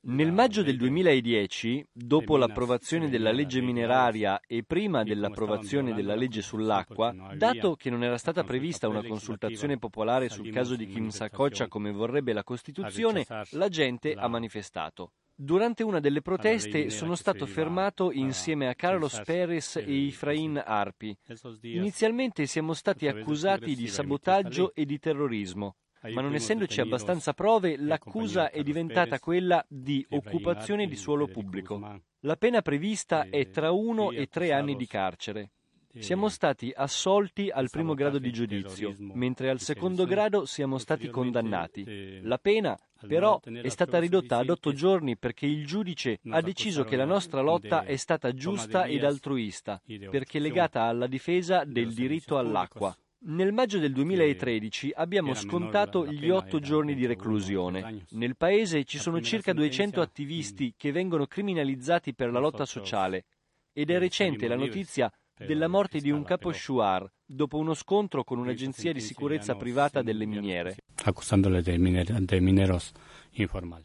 nel 0.01 0.31
maggio 0.31 0.63
del 0.63 0.77
2010, 0.77 1.89
dopo 1.91 2.37
l'approvazione 2.37 3.09
della 3.09 3.33
legge 3.33 3.59
mineraria 3.59 4.39
e 4.47 4.63
prima 4.63 5.03
dell'approvazione 5.03 5.93
della 5.93 6.15
legge 6.15 6.41
sull'acqua, 6.41 7.13
dato 7.35 7.75
che 7.75 7.89
non 7.89 8.03
era 8.03 8.17
stata 8.17 8.45
prevista 8.45 8.87
una 8.87 9.03
consultazione 9.03 9.77
popolare 9.77 10.29
sul 10.29 10.51
caso 10.51 10.77
di 10.77 10.87
Kim 10.87 11.09
Sakocha 11.09 11.67
come 11.67 11.91
vorrebbe 11.91 12.31
la 12.31 12.45
Costituzione, 12.45 13.25
la 13.51 13.67
gente 13.67 14.13
ha 14.13 14.27
manifestato. 14.29 15.11
Durante 15.35 15.83
una 15.83 15.99
delle 15.99 16.21
proteste 16.21 16.89
sono 16.89 17.15
stato 17.15 17.45
fermato 17.45 18.11
insieme 18.11 18.69
a 18.69 18.75
Carlos 18.75 19.21
Perez 19.25 19.77
e 19.77 19.93
Ifrain 19.93 20.61
Arpi. 20.65 21.17
Inizialmente 21.61 22.45
siamo 22.45 22.73
stati 22.73 23.07
accusati 23.07 23.75
di 23.75 23.87
sabotaggio 23.87 24.73
e 24.73 24.85
di 24.85 24.97
terrorismo 24.97 25.75
ma 26.01 26.21
non 26.21 26.33
essendoci 26.33 26.81
abbastanza 26.81 27.33
prove, 27.33 27.77
l'accusa 27.77 28.49
è 28.51 28.63
diventata 28.63 29.19
quella 29.19 29.63
di 29.67 30.05
occupazione 30.09 30.87
di 30.87 30.95
suolo 30.95 31.27
pubblico. 31.27 32.01
La 32.21 32.35
pena 32.35 32.61
prevista 32.61 33.27
è 33.29 33.49
tra 33.49 33.71
uno 33.71 34.11
e 34.11 34.27
tre 34.27 34.51
anni 34.53 34.75
di 34.75 34.87
carcere. 34.87 35.51
Siamo 35.97 36.29
stati 36.29 36.71
assolti 36.73 37.49
al 37.49 37.69
primo 37.69 37.95
grado 37.95 38.19
di 38.19 38.31
giudizio, 38.31 38.95
mentre 38.99 39.49
al 39.49 39.59
secondo 39.59 40.05
grado 40.05 40.45
siamo 40.45 40.77
stati 40.77 41.09
condannati. 41.09 42.21
La 42.21 42.37
pena, 42.37 42.77
però, 43.07 43.39
è 43.41 43.67
stata 43.69 43.99
ridotta 43.99 44.37
ad 44.37 44.49
otto 44.49 44.71
giorni 44.71 45.17
perché 45.17 45.47
il 45.47 45.65
giudice 45.65 46.19
ha 46.29 46.41
deciso 46.41 46.83
che 46.83 46.95
la 46.95 47.05
nostra 47.05 47.41
lotta 47.41 47.83
è 47.83 47.95
stata 47.95 48.33
giusta 48.33 48.85
ed 48.85 49.03
altruista, 49.03 49.81
perché 50.09 50.39
legata 50.39 50.83
alla 50.83 51.07
difesa 51.07 51.63
del 51.65 51.93
diritto 51.93 52.37
all'acqua. 52.37 52.95
Nel 53.21 53.51
maggio 53.51 53.79
del 53.79 53.91
2013 53.91 54.93
abbiamo 54.95 55.33
scontato 55.33 56.07
gli 56.07 56.29
otto 56.29 56.59
giorni 56.59 56.95
di 56.95 57.05
reclusione. 57.05 58.05
Nel 58.11 58.37
paese 58.37 58.85
ci 58.85 58.97
sono 58.97 59.19
circa 59.19 59.51
200 59.51 59.99
attivisti 59.99 60.73
che 60.77 60.93
vengono 60.93 61.27
criminalizzati 61.27 62.13
per 62.13 62.31
la 62.31 62.39
lotta 62.39 62.65
sociale 62.65 63.25
ed 63.73 63.89
è 63.89 63.99
recente 63.99 64.47
la 64.47 64.55
notizia 64.55 65.11
della 65.35 65.67
morte 65.67 65.99
di 65.99 66.11
un 66.11 66.23
capo 66.23 66.53
Shuar 66.53 67.11
dopo 67.25 67.57
uno 67.57 67.73
scontro 67.73 68.23
con 68.23 68.39
un'agenzia 68.39 68.93
di 68.93 69.01
sicurezza 69.01 69.55
privata 69.55 70.01
delle 70.01 70.25
miniere. 70.25 70.77
Accusandole 71.03 71.61
dei, 71.61 71.77
miner- 71.77 72.21
dei 72.21 72.39
mineros 72.39 72.91
informali. 73.31 73.83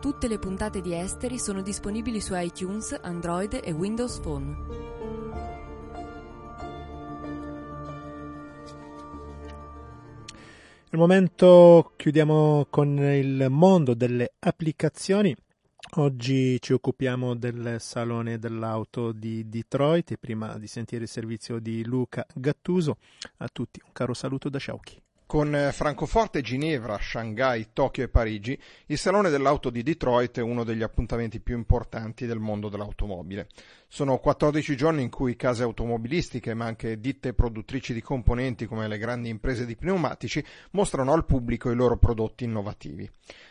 Tutte 0.00 0.28
le 0.28 0.38
puntate 0.38 0.80
di 0.80 0.94
Esteri 0.94 1.38
sono 1.38 1.60
disponibili 1.60 2.22
su 2.22 2.34
iTunes, 2.36 2.98
Android 3.02 3.60
e 3.62 3.72
Windows 3.72 4.18
Phone. 4.20 4.95
Al 10.96 11.02
momento 11.02 11.92
chiudiamo 11.94 12.68
con 12.70 12.96
il 12.96 13.48
mondo 13.50 13.92
delle 13.92 14.32
applicazioni. 14.38 15.36
Oggi 15.96 16.58
ci 16.58 16.72
occupiamo 16.72 17.36
del 17.36 17.76
Salone 17.80 18.38
dell'Auto 18.38 19.12
di 19.12 19.46
Detroit 19.46 20.12
e 20.12 20.16
prima 20.16 20.56
di 20.56 20.66
sentire 20.66 21.02
il 21.02 21.10
servizio 21.10 21.58
di 21.58 21.84
Luca 21.84 22.24
Gattuso, 22.34 22.96
a 23.36 23.48
tutti 23.52 23.78
un 23.84 23.92
caro 23.92 24.14
saluto 24.14 24.48
da 24.48 24.58
Sciauchi. 24.58 24.98
Con 25.26 25.70
Francoforte, 25.72 26.40
Ginevra, 26.40 26.96
Shanghai, 26.98 27.70
Tokyo 27.72 28.04
e 28.04 28.08
Parigi, 28.08 28.58
il 28.86 28.96
Salone 28.96 29.28
dell'Auto 29.28 29.70
di 29.70 29.82
Detroit 29.82 30.38
è 30.38 30.42
uno 30.42 30.62
degli 30.62 30.82
appuntamenti 30.82 31.40
più 31.40 31.56
importanti 31.56 32.26
del 32.26 32.38
mondo 32.38 32.68
dell'automobile. 32.68 33.48
Sono 33.88 34.18
14 34.18 34.76
giorni 34.76 35.02
in 35.02 35.10
cui 35.10 35.36
case 35.36 35.62
automobilistiche, 35.62 36.54
ma 36.54 36.66
anche 36.66 36.98
ditte 36.98 37.34
produttrici 37.34 37.94
di 37.94 38.02
componenti 38.02 38.66
come 38.66 38.88
le 38.88 38.98
grandi 38.98 39.28
imprese 39.28 39.64
di 39.64 39.76
pneumatici, 39.76 40.44
mostrano 40.72 41.12
al 41.12 41.24
pubblico 41.24 41.70
i 41.70 41.74
loro 41.74 41.96
prodotti 41.96 42.44
innovativi. 42.44 43.08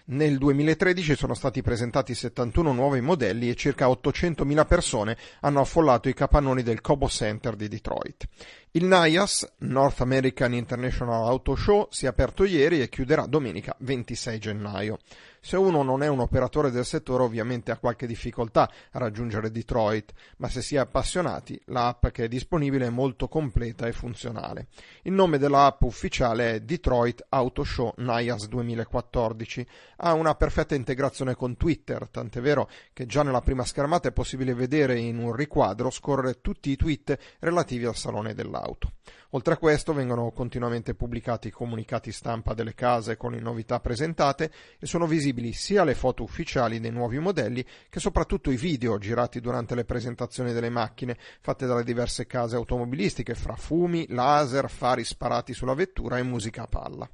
Nel 0.08 0.38
2013 0.38 1.16
sono 1.16 1.34
stati 1.34 1.62
presentati 1.62 2.14
71 2.14 2.74
nuovi 2.74 3.02
modelli 3.02 3.50
e 3.50 3.56
circa 3.56 3.88
800.000 3.88 4.68
persone 4.68 5.18
hanno 5.40 5.62
affollato 5.62 6.10
i 6.10 6.14
capannoni 6.14 6.64
del 6.64 6.82
Cobo 6.82 7.08
Center 7.08 7.56
di 7.56 7.68
Detroit. 7.68 8.28
Il 8.72 8.86
NIAS, 8.86 9.54
North 9.60 10.02
American 10.02 10.54
International 10.54 11.26
Auto 11.28 11.56
Show, 11.56 11.88
si 11.90 12.06
è 12.06 12.10
aperto 12.10 12.44
ieri 12.44 12.82
e 12.82 12.90
chiuderà 12.90 13.26
domenica 13.26 13.74
26 13.80 14.38
gennaio. 14.38 15.00
Se 15.46 15.58
uno 15.58 15.84
non 15.84 16.02
è 16.02 16.08
un 16.08 16.22
operatore 16.22 16.72
del 16.72 16.86
settore 16.86 17.22
ovviamente 17.22 17.70
ha 17.70 17.78
qualche 17.78 18.08
difficoltà 18.08 18.68
a 18.94 18.98
raggiungere 18.98 19.52
Detroit, 19.52 20.12
ma 20.38 20.50
se 20.50 20.64
si 20.64 20.74
è 20.74 20.80
appassionati 20.80 21.62
l'app 21.66 22.08
che 22.08 22.24
è 22.24 22.28
disponibile 22.28 22.88
è 22.88 22.90
molto 22.90 23.28
completa 23.28 23.86
e 23.86 23.92
funzionale. 23.92 24.70
Il 25.04 25.14
nome 25.14 25.38
dell'app 25.38 25.84
ufficiale 25.84 26.54
è 26.54 26.60
Detroit 26.62 27.28
Auto 27.30 27.64
Show 27.64 27.94
NIAS 27.98 28.48
2014. 28.48 29.68
Ha 29.98 30.14
una 30.14 30.34
perfetta 30.34 30.74
integrazione 30.74 31.36
con 31.36 31.58
Twitter, 31.58 32.08
tant'è 32.10 32.42
vero 32.42 32.68
che 32.92 33.06
già 33.06 33.22
nella 33.22 33.42
prima 33.42 33.66
schermata 33.66 34.08
è 34.08 34.14
possibile 34.14 34.56
vedere 34.56 34.98
in 34.98 35.20
un 35.20 35.32
riquadro 35.32 35.92
scorrere 35.92 36.42
tutti 36.42 36.72
i 36.72 36.76
tweet 36.76 37.36
relativi 37.42 37.86
al 37.86 37.96
salone 37.96 38.34
dell'auto. 38.34 38.94
Oltre 39.36 39.56
a 39.56 39.58
questo 39.58 39.92
vengono 39.92 40.32
continuamente 40.32 40.96
pubblicati 40.96 41.52
comunicati 41.52 42.14
stampa 42.14 42.54
delle 42.54 42.74
case 42.74 43.18
con 43.18 43.34
le 43.34 43.42
novità 43.42 43.82
presentate 43.82 44.50
e 44.80 44.86
sono 44.86 45.08
visibili 45.08 45.52
sia 45.52 45.84
le 45.84 45.94
foto 45.94 46.24
ufficiali 46.24 46.80
dei 46.80 46.90
nuovi 46.90 47.20
modelli 47.20 47.66
che 47.90 48.00
soprattutto 48.00 48.50
i 48.50 48.56
video 48.56 48.98
girati 48.98 49.42
durante 49.42 49.76
le 49.76 49.84
presentazioni 49.84 50.54
delle 50.54 50.70
macchine 50.70 51.18
fatte 51.42 51.66
dalle 51.66 51.84
diverse 51.84 52.26
case 52.26 52.56
automobilistiche 52.56 53.36
fra 53.36 53.58
fumi, 53.58 54.06
laser, 54.08 54.70
fari 54.70 55.04
sparati 55.04 55.54
sulla 55.54 55.74
vettura 55.74 56.18
e 56.18 56.24
musica 56.24 56.62
a 56.62 56.68
palla. 56.68 57.10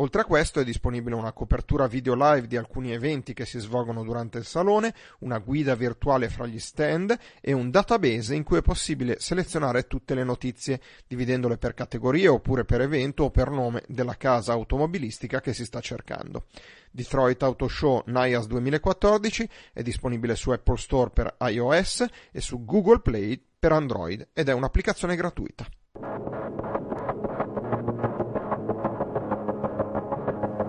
Oltre 0.00 0.20
a 0.20 0.24
questo 0.24 0.60
è 0.60 0.64
disponibile 0.64 1.16
una 1.16 1.32
copertura 1.32 1.88
video 1.88 2.14
live 2.14 2.46
di 2.46 2.56
alcuni 2.56 2.92
eventi 2.92 3.34
che 3.34 3.44
si 3.44 3.58
svolgono 3.58 4.04
durante 4.04 4.38
il 4.38 4.44
salone, 4.44 4.94
una 5.20 5.38
guida 5.38 5.74
virtuale 5.74 6.28
fra 6.28 6.46
gli 6.46 6.60
stand 6.60 7.18
e 7.40 7.52
un 7.52 7.68
database 7.72 8.36
in 8.36 8.44
cui 8.44 8.58
è 8.58 8.62
possibile 8.62 9.18
selezionare 9.18 9.88
tutte 9.88 10.14
le 10.14 10.22
notizie, 10.22 10.80
dividendole 11.08 11.58
per 11.58 11.74
categorie 11.74 12.28
oppure 12.28 12.64
per 12.64 12.80
evento 12.80 13.24
o 13.24 13.30
per 13.30 13.50
nome 13.50 13.82
della 13.88 14.16
casa 14.16 14.52
automobilistica 14.52 15.40
che 15.40 15.52
si 15.52 15.64
sta 15.64 15.80
cercando. 15.80 16.44
Detroit 16.92 17.42
Auto 17.42 17.66
Show 17.66 18.04
NIAS 18.06 18.46
2014 18.46 19.48
è 19.72 19.82
disponibile 19.82 20.36
su 20.36 20.50
Apple 20.50 20.76
Store 20.76 21.10
per 21.10 21.34
iOS 21.40 22.06
e 22.30 22.40
su 22.40 22.64
Google 22.64 23.00
Play 23.00 23.44
per 23.58 23.72
Android 23.72 24.28
ed 24.32 24.48
è 24.48 24.52
un'applicazione 24.52 25.16
gratuita. 25.16 25.66